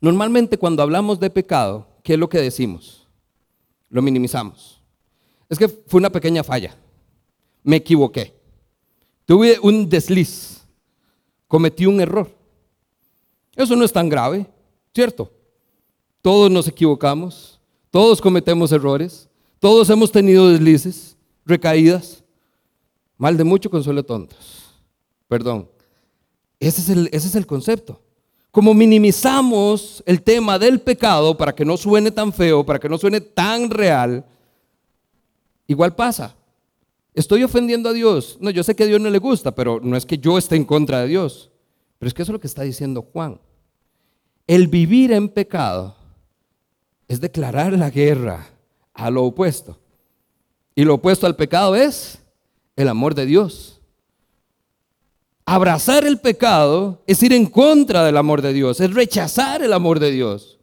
[0.00, 3.06] Normalmente cuando hablamos de pecado, ¿qué es lo que decimos?
[3.90, 4.80] Lo minimizamos.
[5.48, 6.76] Es que fue una pequeña falla.
[7.62, 8.34] Me equivoqué.
[9.26, 10.62] Tuve un desliz.
[11.48, 12.30] Cometí un error.
[13.56, 14.46] Eso no es tan grave,
[14.94, 15.32] ¿cierto?
[16.22, 17.58] Todos nos equivocamos,
[17.90, 19.27] todos cometemos errores,
[19.58, 22.22] todos hemos tenido deslices, recaídas.
[23.16, 24.74] Mal de mucho, consuelo tontos.
[25.26, 25.68] Perdón.
[26.60, 28.00] Ese es, el, ese es el concepto.
[28.50, 32.98] Como minimizamos el tema del pecado para que no suene tan feo, para que no
[32.98, 34.24] suene tan real,
[35.66, 36.34] igual pasa.
[37.14, 38.38] Estoy ofendiendo a Dios.
[38.40, 40.56] No, yo sé que a Dios no le gusta, pero no es que yo esté
[40.56, 41.50] en contra de Dios.
[41.98, 43.40] Pero es que eso es lo que está diciendo Juan.
[44.46, 45.96] El vivir en pecado
[47.06, 48.46] es declarar la guerra
[48.98, 49.78] a lo opuesto.
[50.74, 52.18] Y lo opuesto al pecado es
[52.76, 53.80] el amor de Dios.
[55.46, 60.00] Abrazar el pecado es ir en contra del amor de Dios, es rechazar el amor
[60.00, 60.58] de Dios.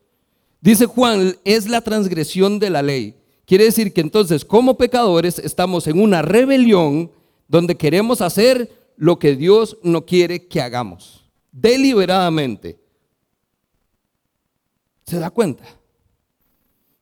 [0.62, 3.16] Dice Juan, es la transgresión de la ley.
[3.46, 7.10] Quiere decir que entonces como pecadores estamos en una rebelión
[7.48, 12.80] donde queremos hacer lo que Dios no quiere que hagamos, deliberadamente.
[15.06, 15.64] ¿Se da cuenta?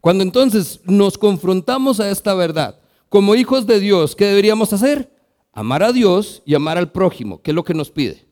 [0.03, 5.09] Cuando entonces nos confrontamos a esta verdad, como hijos de Dios, ¿qué deberíamos hacer?
[5.53, 8.25] Amar a Dios y amar al prójimo, que es lo que nos pide.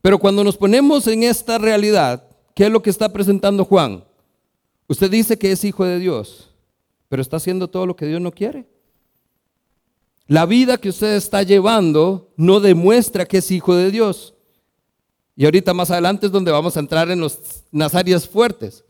[0.00, 4.04] Pero cuando nos ponemos en esta realidad, ¿qué es lo que está presentando Juan?
[4.88, 6.48] Usted dice que es hijo de Dios,
[7.10, 8.66] pero está haciendo todo lo que Dios no quiere.
[10.26, 14.32] La vida que usted está llevando no demuestra que es hijo de Dios.
[15.36, 18.85] Y ahorita más adelante es donde vamos a entrar en las áreas fuertes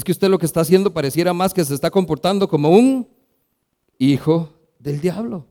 [0.00, 3.06] es que usted lo que está haciendo pareciera más que se está comportando como un
[3.98, 5.44] hijo del diablo.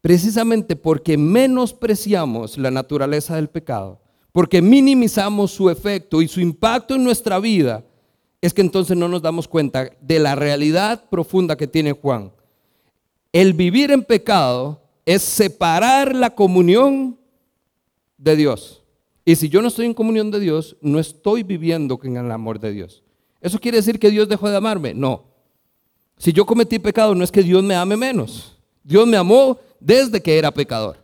[0.00, 4.00] Precisamente porque menospreciamos la naturaleza del pecado,
[4.32, 7.84] porque minimizamos su efecto y su impacto en nuestra vida,
[8.40, 12.32] es que entonces no nos damos cuenta de la realidad profunda que tiene Juan.
[13.30, 17.18] El vivir en pecado es separar la comunión
[18.16, 18.83] de Dios.
[19.24, 22.60] Y si yo no estoy en comunión de Dios, no estoy viviendo en el amor
[22.60, 23.02] de Dios.
[23.40, 24.94] ¿Eso quiere decir que Dios dejó de amarme?
[24.94, 25.24] No.
[26.18, 28.56] Si yo cometí pecado, no es que Dios me ame menos.
[28.82, 30.96] Dios me amó desde que era pecador.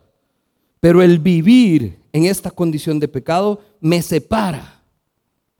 [0.79, 4.81] Pero el vivir en esta condición de pecado me separa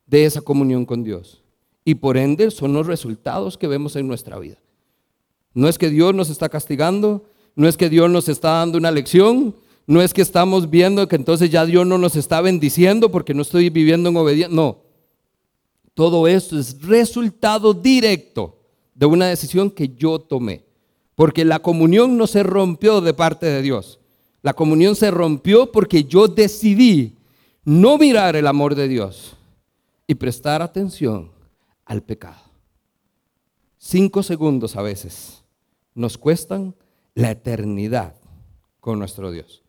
[0.05, 1.41] de esa comunión con Dios.
[1.83, 4.57] Y por ende son los resultados que vemos en nuestra vida.
[5.53, 8.91] No es que Dios nos está castigando, no es que Dios nos está dando una
[8.91, 9.55] lección,
[9.87, 13.41] no es que estamos viendo que entonces ya Dios no nos está bendiciendo porque no
[13.41, 14.55] estoy viviendo en obediencia.
[14.55, 14.83] No.
[15.93, 18.59] Todo esto es resultado directo
[18.93, 20.65] de una decisión que yo tomé.
[21.15, 23.99] Porque la comunión no se rompió de parte de Dios.
[24.41, 27.17] La comunión se rompió porque yo decidí
[27.63, 29.35] no mirar el amor de Dios
[30.07, 31.31] y prestar atención
[31.85, 32.41] al pecado.
[33.77, 35.43] Cinco segundos a veces
[35.93, 36.75] nos cuestan
[37.13, 38.15] la eternidad
[38.79, 39.63] con nuestro Dios.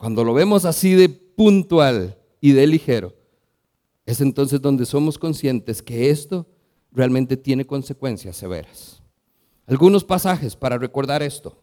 [0.00, 3.12] Cuando lo vemos así de puntual y de ligero,
[4.06, 6.46] es entonces donde somos conscientes que esto
[6.90, 9.02] realmente tiene consecuencias severas.
[9.66, 11.54] Algunos pasajes para recordar esto.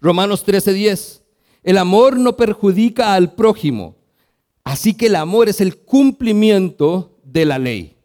[0.00, 1.22] Romanos 13:10.
[1.64, 3.96] El amor no perjudica al prójimo,
[4.62, 7.96] así que el amor es el cumplimiento de la ley.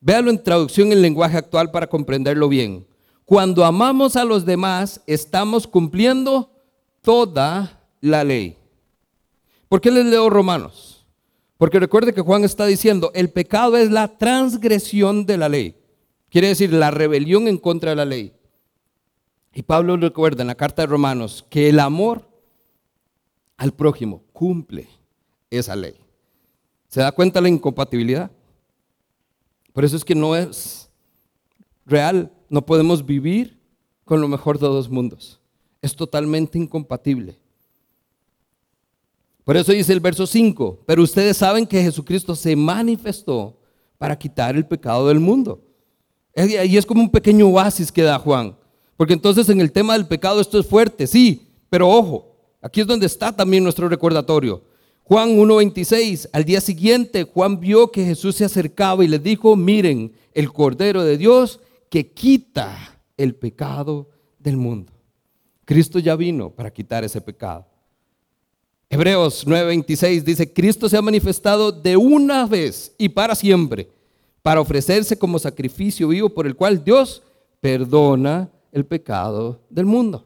[0.00, 2.86] Véalo en traducción en lenguaje actual para comprenderlo bien.
[3.26, 6.50] Cuando amamos a los demás, estamos cumpliendo
[7.02, 8.56] toda la ley.
[9.68, 11.06] ¿Por qué les leo Romanos?
[11.58, 15.76] Porque recuerde que Juan está diciendo, el pecado es la transgresión de la ley.
[16.28, 18.32] Quiere decir, la rebelión en contra de la ley.
[19.54, 22.28] Y Pablo recuerda en la carta de Romanos que el amor
[23.56, 24.86] al prójimo cumple
[25.48, 25.96] esa ley.
[26.88, 28.30] ¿Se da cuenta la incompatibilidad?
[29.72, 30.90] Por eso es que no es
[31.86, 33.58] real, no podemos vivir
[34.04, 35.40] con lo mejor de dos mundos.
[35.80, 37.38] Es totalmente incompatible.
[39.46, 43.56] Por eso dice el verso 5, pero ustedes saben que Jesucristo se manifestó
[43.96, 45.62] para quitar el pecado del mundo.
[46.34, 48.56] Y es como un pequeño oasis que da Juan.
[48.96, 52.88] Porque entonces en el tema del pecado esto es fuerte, sí, pero ojo, aquí es
[52.88, 54.64] donde está también nuestro recordatorio.
[55.04, 60.12] Juan 1.26, al día siguiente Juan vio que Jesús se acercaba y le dijo, miren,
[60.34, 64.92] el Cordero de Dios que quita el pecado del mundo.
[65.64, 67.64] Cristo ya vino para quitar ese pecado.
[68.88, 73.88] Hebreos 9:26 dice, Cristo se ha manifestado de una vez y para siempre
[74.46, 77.24] para ofrecerse como sacrificio vivo por el cual Dios
[77.60, 80.24] perdona el pecado del mundo.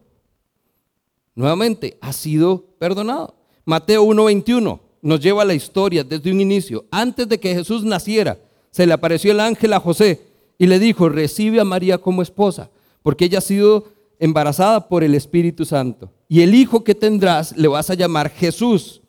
[1.34, 3.34] Nuevamente, ha sido perdonado.
[3.64, 6.84] Mateo 1:21 nos lleva a la historia desde un inicio.
[6.90, 8.38] Antes de que Jesús naciera,
[8.70, 10.20] se le apareció el ángel a José
[10.58, 12.68] y le dijo, recibe a María como esposa,
[13.02, 13.86] porque ella ha sido
[14.18, 16.10] embarazada por el Espíritu Santo.
[16.32, 19.02] Y el hijo que tendrás le vas a llamar Jesús.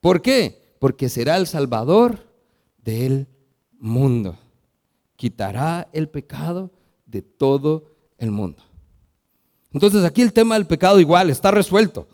[0.00, 0.60] ¿Por qué?
[0.78, 2.28] Porque será el Salvador
[2.84, 3.26] del
[3.78, 4.36] mundo.
[5.16, 6.70] Quitará el pecado
[7.06, 8.62] de todo el mundo.
[9.72, 12.06] Entonces aquí el tema del pecado igual está resuelto.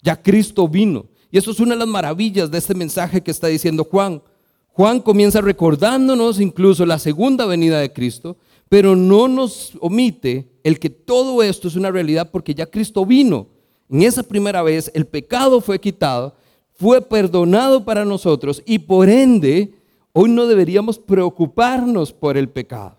[0.00, 1.04] Ya Cristo vino.
[1.30, 4.22] Y eso es una de las maravillas de este mensaje que está diciendo Juan.
[4.68, 8.38] Juan comienza recordándonos incluso la segunda venida de Cristo,
[8.70, 13.48] pero no nos omite el que todo esto es una realidad porque ya Cristo vino.
[13.92, 16.34] En esa primera vez el pecado fue quitado,
[16.72, 19.74] fue perdonado para nosotros y por ende
[20.12, 22.96] hoy no deberíamos preocuparnos por el pecado.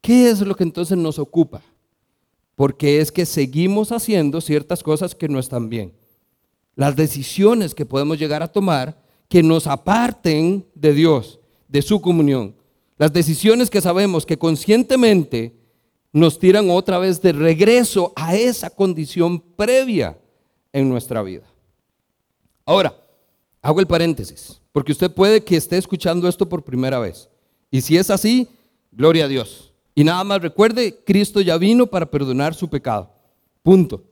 [0.00, 1.60] ¿Qué es lo que entonces nos ocupa?
[2.54, 5.92] Porque es que seguimos haciendo ciertas cosas que no están bien.
[6.76, 12.54] Las decisiones que podemos llegar a tomar que nos aparten de Dios, de su comunión.
[12.96, 15.57] Las decisiones que sabemos que conscientemente
[16.12, 20.18] nos tiran otra vez de regreso a esa condición previa
[20.72, 21.44] en nuestra vida.
[22.64, 22.94] Ahora,
[23.62, 27.28] hago el paréntesis, porque usted puede que esté escuchando esto por primera vez.
[27.70, 28.48] Y si es así,
[28.92, 29.72] gloria a Dios.
[29.94, 33.10] Y nada más recuerde, Cristo ya vino para perdonar su pecado.
[33.62, 34.04] Punto.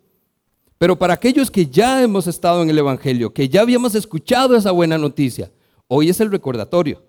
[0.78, 4.72] Pero para aquellos que ya hemos estado en el Evangelio, que ya habíamos escuchado esa
[4.72, 5.50] buena noticia,
[5.88, 7.02] hoy es el recordatorio.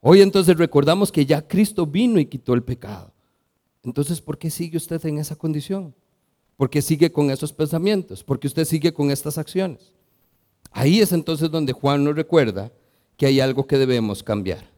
[0.00, 3.12] Hoy entonces recordamos que ya Cristo vino y quitó el pecado.
[3.82, 5.94] Entonces, ¿por qué sigue usted en esa condición?
[6.56, 8.24] ¿Por qué sigue con esos pensamientos?
[8.24, 9.92] ¿Por qué usted sigue con estas acciones?
[10.72, 12.72] Ahí es entonces donde Juan nos recuerda
[13.16, 14.68] que hay algo que debemos cambiar.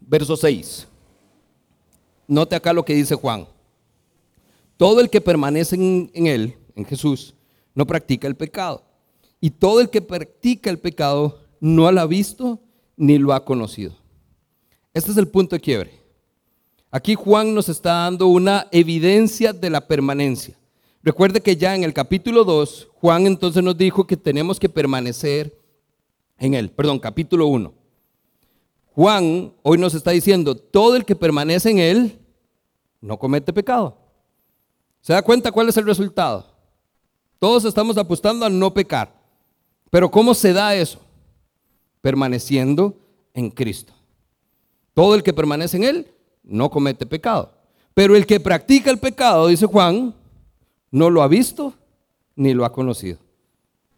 [0.00, 0.88] Verso 6.
[2.26, 3.46] Note acá lo que dice Juan.
[4.76, 7.34] Todo el que permanece en, en él, en Jesús,
[7.74, 8.82] no practica el pecado.
[9.40, 12.60] Y todo el que practica el pecado no lo ha visto
[12.96, 13.92] ni lo ha conocido.
[14.94, 16.02] Este es el punto de quiebre.
[16.90, 20.54] Aquí Juan nos está dando una evidencia de la permanencia.
[21.02, 25.58] Recuerde que ya en el capítulo 2, Juan entonces nos dijo que tenemos que permanecer
[26.38, 26.70] en él.
[26.70, 27.72] Perdón, capítulo 1.
[28.94, 32.18] Juan hoy nos está diciendo, todo el que permanece en él
[33.00, 33.96] no comete pecado.
[35.00, 36.46] ¿Se da cuenta cuál es el resultado?
[37.38, 39.12] Todos estamos apostando a no pecar.
[39.90, 41.00] Pero ¿cómo se da eso?
[42.02, 42.98] Permaneciendo
[43.32, 43.94] en Cristo.
[44.92, 46.08] Todo el que permanece en Él
[46.44, 47.54] no comete pecado.
[47.94, 50.14] Pero el que practica el pecado, dice Juan,
[50.90, 51.74] no lo ha visto
[52.36, 53.18] ni lo ha conocido.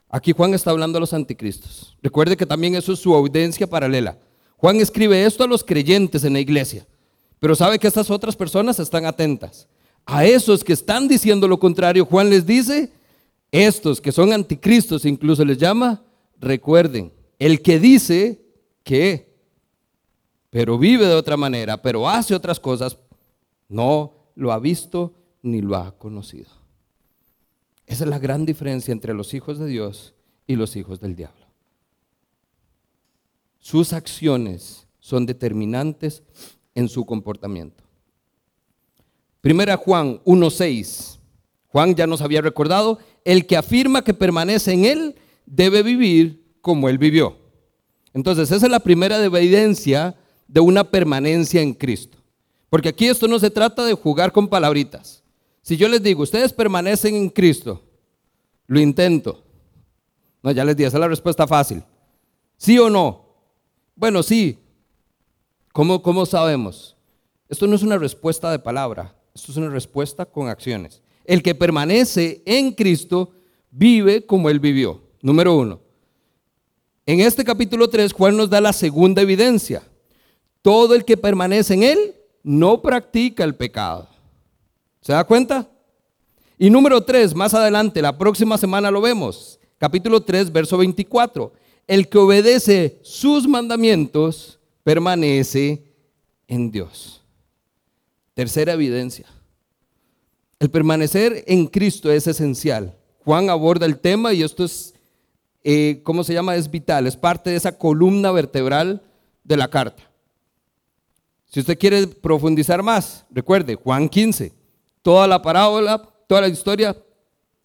[0.09, 1.97] Aquí Juan está hablando a los anticristos.
[2.01, 4.17] Recuerde que también eso es su audiencia paralela.
[4.57, 6.87] Juan escribe esto a los creyentes en la iglesia,
[7.41, 9.69] pero sabe que estas otras personas están atentas.
[10.07, 12.93] A esos que están diciendo lo contrario, Juan les dice,
[13.51, 16.03] estos que son anticristos, incluso les llama,
[16.39, 18.45] recuerden, el que dice
[18.83, 19.35] que,
[20.51, 22.99] pero vive de otra manera, pero hace otras cosas,
[23.69, 26.51] no lo ha visto ni lo ha conocido.
[27.87, 30.15] Esa es la gran diferencia entre los hijos de Dios
[30.47, 31.47] y los hijos del diablo.
[33.59, 36.23] Sus acciones son determinantes
[36.75, 37.85] en su comportamiento.
[39.41, 41.19] Primera Juan 1.6.
[41.69, 46.89] Juan ya nos había recordado, el que afirma que permanece en él debe vivir como
[46.89, 47.37] él vivió.
[48.15, 50.17] Entonces, esa es la primera evidencia
[50.49, 52.17] de una permanencia en Cristo.
[52.71, 55.23] Porque aquí esto no se trata de jugar con palabritas.
[55.61, 57.83] Si yo les digo, ustedes permanecen en Cristo,
[58.67, 59.45] lo intento.
[60.43, 61.85] No, ya les di, esa es la respuesta fácil.
[62.57, 63.27] ¿Sí o no?
[63.95, 64.59] Bueno, sí.
[65.73, 66.97] ¿Cómo, ¿Cómo sabemos?
[67.51, 71.03] Esto no es una respuesta de palabra, esto es una respuesta con acciones.
[71.27, 73.33] El que permanece en Cristo
[73.71, 75.03] vive como Él vivió.
[75.21, 75.84] Número uno.
[77.07, 79.83] En este capítulo 3, Juan nos da la segunda evidencia.
[80.63, 84.09] Todo el que permanece en Él no practica el pecado.
[85.01, 85.69] ¿Se da cuenta?
[86.59, 89.59] Y número 3, más adelante, la próxima semana lo vemos.
[89.79, 91.53] Capítulo 3, verso 24
[91.87, 95.85] el que obedece sus mandamientos permanece
[96.49, 97.23] en Dios.
[98.35, 99.27] Tercera evidencia.
[100.59, 102.97] El permanecer en Cristo es esencial.
[103.25, 104.94] Juan aborda el tema y esto es,
[105.65, 106.55] eh, ¿cómo se llama?
[106.57, 109.03] Es vital, es parte de esa columna vertebral
[109.43, 110.03] de la carta.
[111.47, 114.53] Si usted quiere profundizar más, recuerde, Juan 15,
[115.03, 116.97] toda la parábola, toda la historia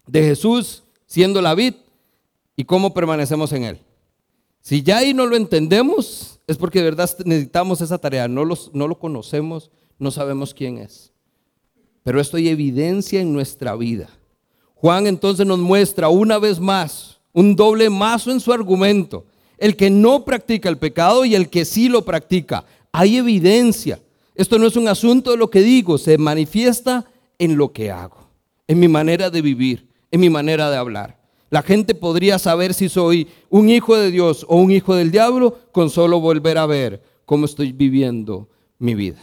[0.06, 1.74] de Jesús siendo la vid
[2.56, 3.80] y cómo permanecemos en él.
[4.60, 8.28] Si ya ahí no lo entendemos, es porque de verdad necesitamos esa tarea.
[8.28, 11.12] No, no lo conocemos, no sabemos quién es.
[12.02, 14.08] Pero esto hay evidencia en nuestra vida.
[14.74, 19.24] Juan entonces nos muestra una vez más un doble mazo en su argumento.
[19.58, 22.64] El que no practica el pecado y el que sí lo practica.
[22.92, 24.00] Hay evidencia.
[24.34, 27.04] Esto no es un asunto de lo que digo, se manifiesta
[27.38, 28.16] en lo que hago,
[28.68, 31.18] en mi manera de vivir, en mi manera de hablar.
[31.50, 35.58] La gente podría saber si soy un hijo de Dios o un hijo del diablo
[35.72, 39.20] con solo volver a ver cómo estoy viviendo mi vida.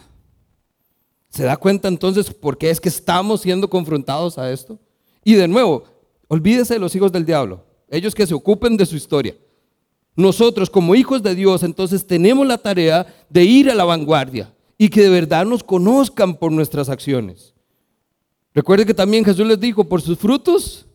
[1.30, 4.78] ¿Se da cuenta entonces por qué es que estamos siendo confrontados a esto?
[5.24, 5.84] Y de nuevo,
[6.28, 9.36] olvídese de los hijos del diablo, ellos que se ocupen de su historia.
[10.16, 14.90] Nosotros como hijos de Dios entonces tenemos la tarea de ir a la vanguardia y
[14.90, 17.54] que de verdad nos conozcan por nuestras acciones.
[18.54, 20.88] Recuerde que también Jesús les dijo, por sus frutos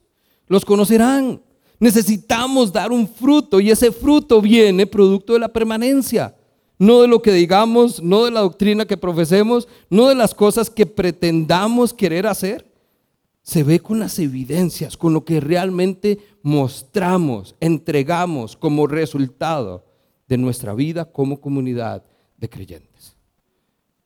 [0.49, 1.41] los conocerán.
[1.79, 6.37] Necesitamos dar un fruto y ese fruto viene producto de la permanencia,
[6.79, 10.69] no de lo que digamos, no de la doctrina que profesemos, no de las cosas
[10.69, 12.72] que pretendamos querer hacer.
[13.43, 19.85] Se ve con las evidencias, con lo que realmente mostramos, entregamos como resultado
[20.29, 22.05] de nuestra vida como comunidad
[22.37, 23.17] de creyentes.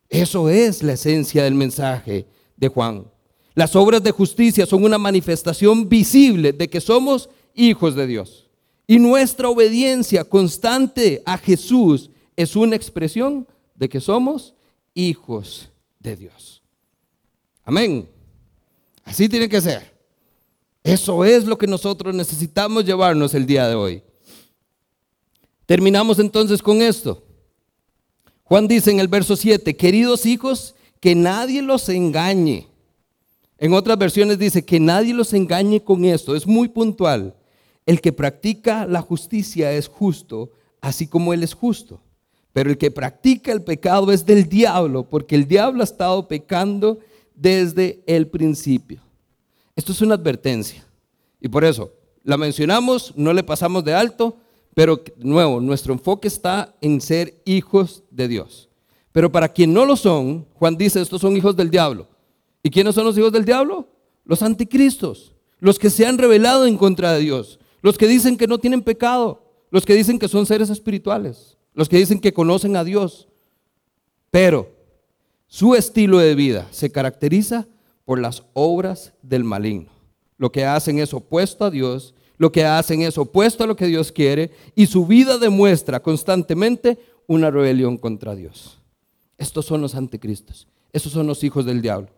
[0.08, 2.26] Eso es la esencia del mensaje
[2.56, 3.06] de Juan.
[3.54, 8.48] Las obras de justicia son una manifestación visible de que somos hijos de Dios.
[8.86, 14.54] Y nuestra obediencia constante a Jesús es una expresión de que somos
[14.94, 16.62] hijos de Dios.
[17.64, 18.15] Amén.
[19.06, 19.96] Así tiene que ser.
[20.84, 24.02] Eso es lo que nosotros necesitamos llevarnos el día de hoy.
[25.64, 27.24] Terminamos entonces con esto.
[28.44, 32.68] Juan dice en el verso 7, queridos hijos, que nadie los engañe.
[33.58, 36.36] En otras versiones dice que nadie los engañe con esto.
[36.36, 37.34] Es muy puntual.
[37.86, 40.50] El que practica la justicia es justo,
[40.80, 42.00] así como Él es justo.
[42.52, 46.98] Pero el que practica el pecado es del diablo, porque el diablo ha estado pecando
[47.36, 49.00] desde el principio.
[49.76, 50.84] Esto es una advertencia.
[51.40, 51.92] Y por eso
[52.24, 54.38] la mencionamos, no le pasamos de alto,
[54.74, 58.68] pero nuevo, nuestro enfoque está en ser hijos de Dios.
[59.12, 62.08] Pero para quien no lo son, Juan dice, estos son hijos del diablo.
[62.62, 63.88] ¿Y quiénes son los hijos del diablo?
[64.24, 68.46] Los anticristos, los que se han rebelado en contra de Dios, los que dicen que
[68.46, 72.76] no tienen pecado, los que dicen que son seres espirituales, los que dicen que conocen
[72.76, 73.28] a Dios.
[74.30, 74.75] Pero
[75.48, 77.66] su estilo de vida se caracteriza
[78.04, 79.90] por las obras del maligno.
[80.38, 83.86] Lo que hacen es opuesto a Dios, lo que hacen es opuesto a lo que
[83.86, 88.78] Dios quiere y su vida demuestra constantemente una rebelión contra Dios.
[89.38, 92.08] Estos son los anticristos, esos son los hijos del diablo.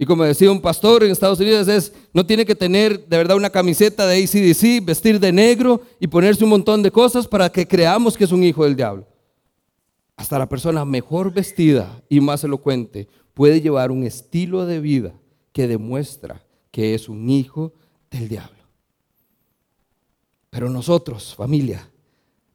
[0.00, 3.36] Y como decía un pastor en Estados Unidos, es, no tiene que tener de verdad
[3.36, 7.66] una camiseta de ACDC, vestir de negro y ponerse un montón de cosas para que
[7.66, 9.04] creamos que es un hijo del diablo.
[10.18, 15.14] Hasta la persona mejor vestida y más elocuente puede llevar un estilo de vida
[15.52, 17.72] que demuestra que es un hijo
[18.10, 18.58] del diablo.
[20.50, 21.88] Pero nosotros, familia,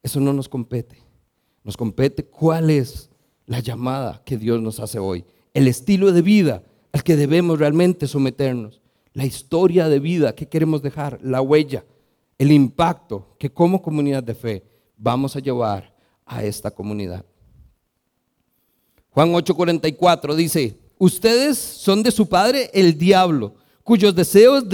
[0.02, 0.98] eso no nos compete.
[1.62, 3.08] Nos compete cuál es
[3.46, 6.62] la llamada que Dios nos hace hoy, el estilo de vida
[6.92, 8.82] al que debemos realmente someternos,
[9.14, 11.86] la historia de vida que queremos dejar, la huella,
[12.36, 14.64] el impacto que como comunidad de fe
[14.98, 15.94] vamos a llevar
[16.26, 17.24] a esta comunidad.
[19.14, 23.54] Juan 8:44 dice, ustedes son de su padre el diablo,
[23.84, 24.64] cuyos deseos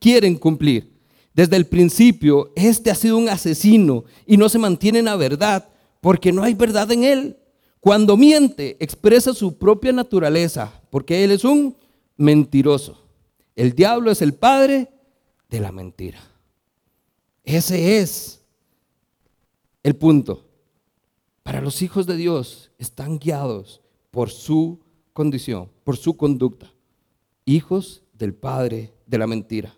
[0.00, 0.98] quieren cumplir.
[1.32, 5.68] Desde el principio, este ha sido un asesino y no se mantiene en la verdad,
[6.00, 7.36] porque no hay verdad en él.
[7.78, 11.76] Cuando miente, expresa su propia naturaleza, porque él es un
[12.16, 13.00] mentiroso.
[13.54, 14.88] El diablo es el padre
[15.48, 16.18] de la mentira.
[17.44, 18.40] Ese es
[19.84, 20.47] el punto.
[21.48, 23.80] Para los hijos de Dios están guiados
[24.10, 24.80] por su
[25.14, 26.70] condición, por su conducta.
[27.46, 29.74] Hijos del padre de la mentira.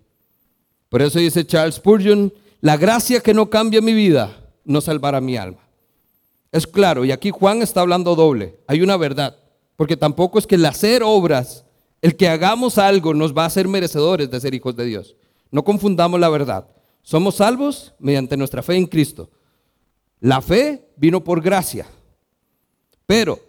[0.88, 5.36] Por eso dice Charles Spurgeon, la gracia que no cambia mi vida no salvará mi
[5.36, 5.60] alma.
[6.50, 8.58] Es claro, y aquí Juan está hablando doble.
[8.66, 9.36] Hay una verdad,
[9.76, 11.64] porque tampoco es que el hacer obras,
[12.02, 15.14] el que hagamos algo nos va a hacer merecedores de ser hijos de Dios.
[15.52, 16.66] No confundamos la verdad.
[17.02, 19.30] Somos salvos mediante nuestra fe en Cristo.
[20.20, 21.86] La fe vino por gracia,
[23.06, 23.40] pero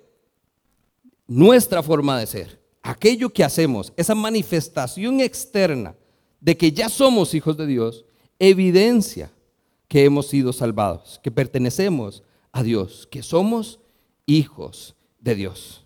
[1.28, 5.96] nuestra forma de ser, aquello que hacemos, esa manifestación externa
[6.40, 8.06] de que ya somos hijos de Dios,
[8.40, 9.32] evidencia
[9.88, 13.80] que hemos sido salvados, que pertenecemos a Dios, que somos
[14.26, 15.84] hijos de Dios.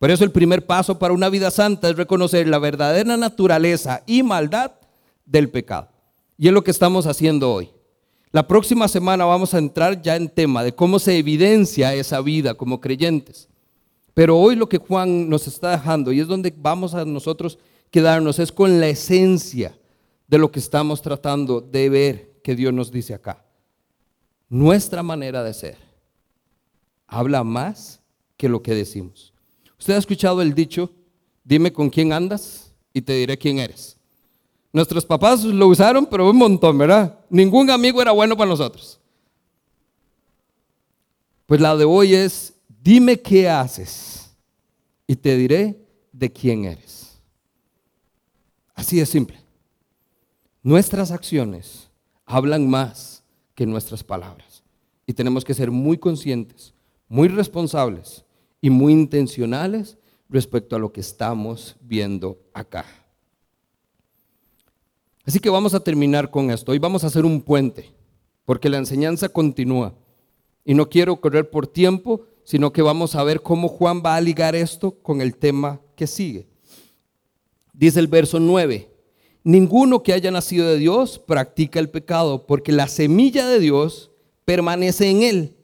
[0.00, 4.22] Por eso el primer paso para una vida santa es reconocer la verdadera naturaleza y
[4.22, 4.72] maldad
[5.24, 5.88] del pecado.
[6.36, 7.70] Y es lo que estamos haciendo hoy.
[8.32, 12.54] La próxima semana vamos a entrar ya en tema de cómo se evidencia esa vida
[12.54, 13.48] como creyentes.
[14.14, 17.58] Pero hoy lo que Juan nos está dejando, y es donde vamos a nosotros
[17.90, 19.76] quedarnos, es con la esencia
[20.28, 23.44] de lo que estamos tratando de ver que Dios nos dice acá
[24.50, 25.78] nuestra manera de ser
[27.06, 28.00] habla más
[28.36, 29.32] que lo que decimos.
[29.78, 30.90] ¿Usted ha escuchado el dicho,
[31.44, 33.96] dime con quién andas y te diré quién eres?
[34.72, 37.18] Nuestros papás lo usaron, pero un montón, ¿verdad?
[37.28, 39.00] Ningún amigo era bueno para nosotros.
[41.46, 44.30] Pues la de hoy es, dime qué haces
[45.06, 47.20] y te diré de quién eres.
[48.74, 49.40] Así de simple.
[50.62, 51.90] Nuestras acciones
[52.24, 53.24] hablan más
[53.56, 54.62] que nuestras palabras.
[55.06, 56.72] Y tenemos que ser muy conscientes,
[57.08, 58.24] muy responsables
[58.60, 59.98] y muy intencionales
[60.28, 62.99] respecto a lo que estamos viendo acá.
[65.30, 66.72] Así que vamos a terminar con esto.
[66.72, 67.92] Hoy vamos a hacer un puente,
[68.44, 69.94] porque la enseñanza continúa.
[70.64, 74.20] Y no quiero correr por tiempo, sino que vamos a ver cómo Juan va a
[74.20, 76.48] ligar esto con el tema que sigue.
[77.72, 78.90] Dice el verso 9,
[79.44, 84.10] ninguno que haya nacido de Dios practica el pecado, porque la semilla de Dios
[84.44, 85.54] permanece en él.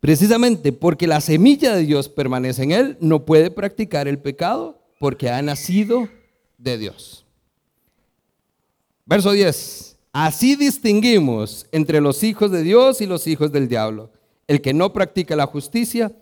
[0.00, 5.28] Precisamente porque la semilla de Dios permanece en él, no puede practicar el pecado porque
[5.28, 6.08] ha nacido
[6.56, 7.26] de Dios.
[9.10, 9.96] Verso 10.
[10.12, 14.12] Así distinguimos entre los hijos de Dios y los hijos del diablo.
[14.46, 16.12] El que no practica la justicia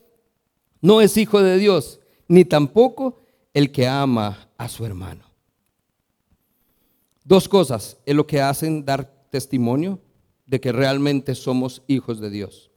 [0.81, 3.21] no es hijo de Dios, ni tampoco
[3.53, 5.23] el que ama a su hermano.
[7.25, 10.01] Dos cosas es lo que hacen dar testimonio
[10.47, 12.71] de que realmente somos hijos de Dios.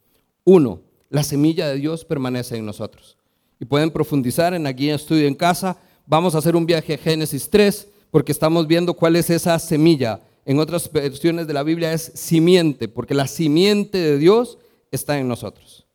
[0.43, 3.17] Uno, la semilla de Dios permanece en nosotros.
[3.61, 5.77] Y pueden profundizar en la guía Estudio en Casa.
[6.05, 10.21] Vamos a hacer un viaje a Génesis 3 porque estamos viendo cuál es esa semilla.
[10.45, 14.57] En otras versiones de la Biblia es simiente, porque la simiente de Dios
[14.91, 15.87] está en nosotros.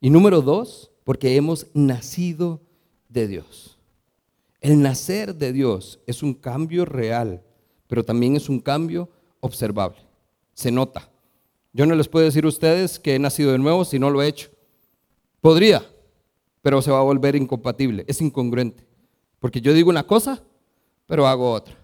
[0.00, 2.60] Y número dos, porque hemos nacido
[3.08, 3.78] de Dios.
[4.60, 7.42] El nacer de Dios es un cambio real
[7.92, 9.98] pero también es un cambio observable.
[10.54, 11.10] Se nota.
[11.74, 14.22] Yo no les puedo decir a ustedes que he nacido de nuevo si no lo
[14.22, 14.48] he hecho.
[15.42, 15.84] Podría,
[16.62, 18.86] pero se va a volver incompatible, es incongruente.
[19.40, 20.42] Porque yo digo una cosa,
[21.12, 21.76] pero hago otra.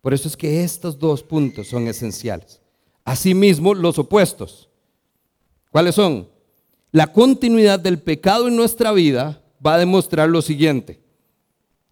[0.00, 2.62] Por eso es que estos dos puntos son esenciales.
[3.04, 4.70] Asimismo, los opuestos.
[5.70, 6.26] ¿Cuáles son?
[6.90, 10.98] La continuidad del pecado en nuestra vida va a demostrar lo siguiente.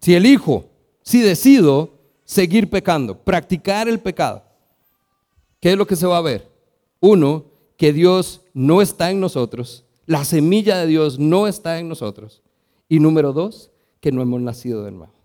[0.01, 0.65] Si elijo,
[1.03, 1.91] si decido
[2.25, 4.41] seguir pecando, practicar el pecado,
[5.59, 6.49] ¿qué es lo que se va a ver?
[7.01, 7.45] Uno,
[7.77, 12.41] que Dios no está en nosotros, la semilla de Dios no está en nosotros.
[12.89, 13.69] Y número dos,
[13.99, 15.22] que no hemos nacido de nuevo.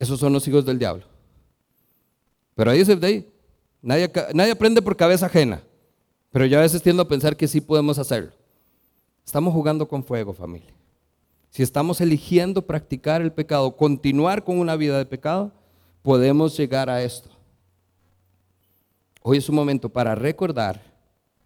[0.00, 1.04] Esos son los hijos del diablo.
[2.56, 3.30] Pero ahí dice, ahí,
[3.82, 5.62] nadie, nadie aprende por cabeza ajena.
[6.32, 8.32] Pero yo a veces tiendo a pensar que sí podemos hacerlo.
[9.24, 10.72] Estamos jugando con fuego, familia.
[11.50, 15.52] Si estamos eligiendo practicar el pecado, continuar con una vida de pecado,
[16.02, 17.28] podemos llegar a esto.
[19.22, 20.80] Hoy es un momento para recordar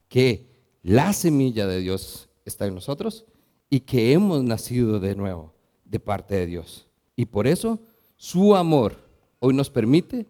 [0.09, 0.47] que
[0.83, 3.25] la semilla de Dios está en nosotros
[3.69, 5.53] y que hemos nacido de nuevo
[5.85, 6.87] de parte de Dios.
[7.17, 7.81] Y por eso
[8.25, 8.97] su amor
[9.39, 10.27] hoy nos permite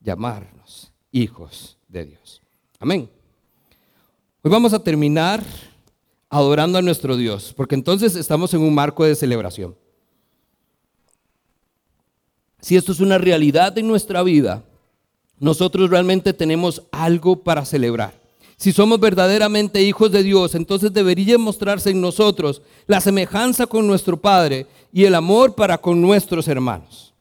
[0.00, 2.40] llamarnos hijos de Dios.
[2.78, 3.10] Amén.
[4.42, 5.42] Hoy vamos a terminar
[6.30, 9.76] adorando a nuestro Dios, porque entonces estamos en un marco de celebración.
[12.58, 14.64] Si esto es una realidad en nuestra vida,
[15.38, 18.14] nosotros realmente tenemos algo para celebrar.
[18.56, 24.16] Si somos verdaderamente hijos de Dios, entonces debería mostrarse en nosotros la semejanza con nuestro
[24.16, 27.12] Padre y el amor para con nuestros hermanos.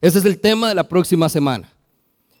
[0.00, 1.72] Ese es el tema de la próxima semana.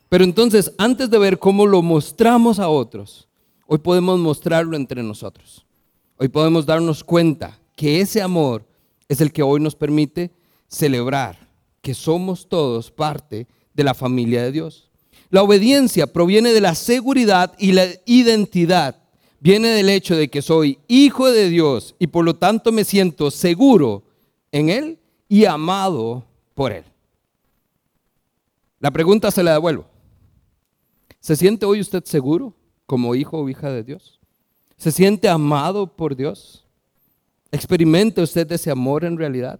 [0.08, 3.26] Pero entonces, antes de ver cómo lo mostramos a otros,
[3.66, 5.66] hoy podemos mostrarlo entre nosotros.
[6.18, 8.64] Hoy podemos darnos cuenta que ese amor
[9.08, 10.30] es el que hoy nos permite
[10.68, 11.48] celebrar
[11.82, 14.90] que somos todos parte de la familia de Dios.
[15.30, 18.96] La obediencia proviene de la seguridad y la identidad.
[19.40, 23.30] Viene del hecho de que soy hijo de Dios y por lo tanto me siento
[23.30, 24.04] seguro
[24.52, 24.98] en Él
[25.28, 26.84] y amado por Él.
[28.86, 29.84] La pregunta se la devuelvo.
[31.18, 32.54] ¿Se siente hoy usted seguro
[32.86, 34.20] como hijo o hija de Dios?
[34.76, 36.64] ¿Se siente amado por Dios?
[37.50, 39.58] ¿Experimenta usted ese amor en realidad?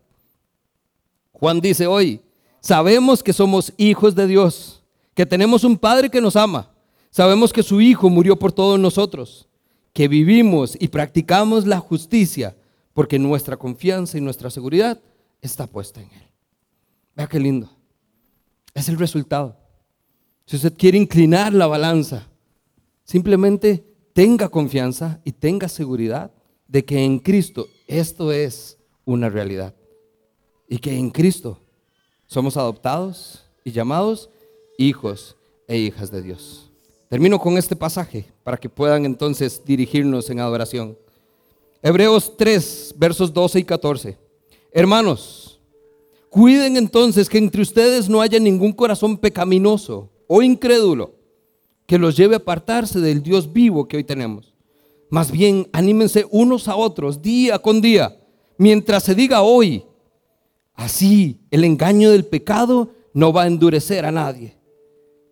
[1.33, 2.20] Juan dice hoy,
[2.61, 6.70] sabemos que somos hijos de Dios, que tenemos un Padre que nos ama,
[7.11, 9.49] sabemos que su Hijo murió por todos nosotros,
[9.93, 12.57] que vivimos y practicamos la justicia,
[12.95, 15.01] porque nuestra confianza y nuestra seguridad
[15.43, 16.29] está puesta en Él.
[17.16, 17.76] Vea qué lindo.
[18.77, 19.57] Es el resultado.
[20.45, 22.29] Si usted quiere inclinar la balanza,
[23.05, 26.31] simplemente tenga confianza y tenga seguridad
[26.68, 29.74] de que en Cristo esto es una realidad.
[30.68, 31.59] Y que en Cristo
[32.27, 34.29] somos adoptados y llamados
[34.77, 35.37] hijos
[35.68, 36.70] e hijas de Dios.
[37.09, 40.99] Termino con este pasaje para que puedan entonces dirigirnos en adoración.
[41.81, 44.18] Hebreos 3, versos 12 y 14.
[44.70, 45.56] Hermanos,
[46.37, 51.14] cuiden entonces que entre ustedes no haya ningún corazón pecaminoso o incrédulo
[51.87, 54.53] que los lleve a apartarse del Dios vivo que hoy tenemos.
[55.09, 58.20] Más bien, anímense unos a otros día con día,
[58.59, 59.87] mientras se diga hoy.
[60.74, 64.59] Así, el engaño del pecado no va a endurecer a nadie.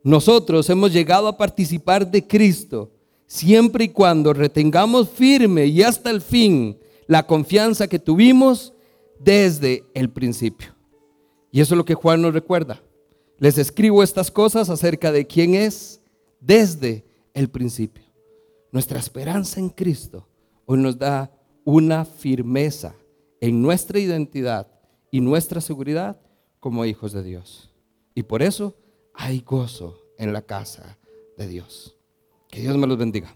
[0.05, 2.92] Nosotros hemos llegado a participar de Cristo
[3.26, 8.72] siempre y cuando retengamos firme y hasta el fin la confianza que tuvimos
[9.20, 10.74] desde el principio.
[11.55, 12.82] Y eso es lo que Juan nos recuerda.
[13.38, 16.00] Les escribo estas cosas acerca de quién es
[16.40, 18.02] desde el principio.
[18.72, 20.26] Nuestra esperanza en Cristo
[20.66, 21.30] hoy nos da
[21.64, 22.96] una firmeza
[23.40, 24.66] en nuestra identidad
[25.12, 26.20] y nuestra seguridad
[26.59, 27.72] como hijos de Dios.
[28.16, 28.74] Y por eso
[29.14, 30.98] hay gozo en la casa
[31.38, 31.94] de Dios.
[32.48, 33.32] Que Dios me los bendiga.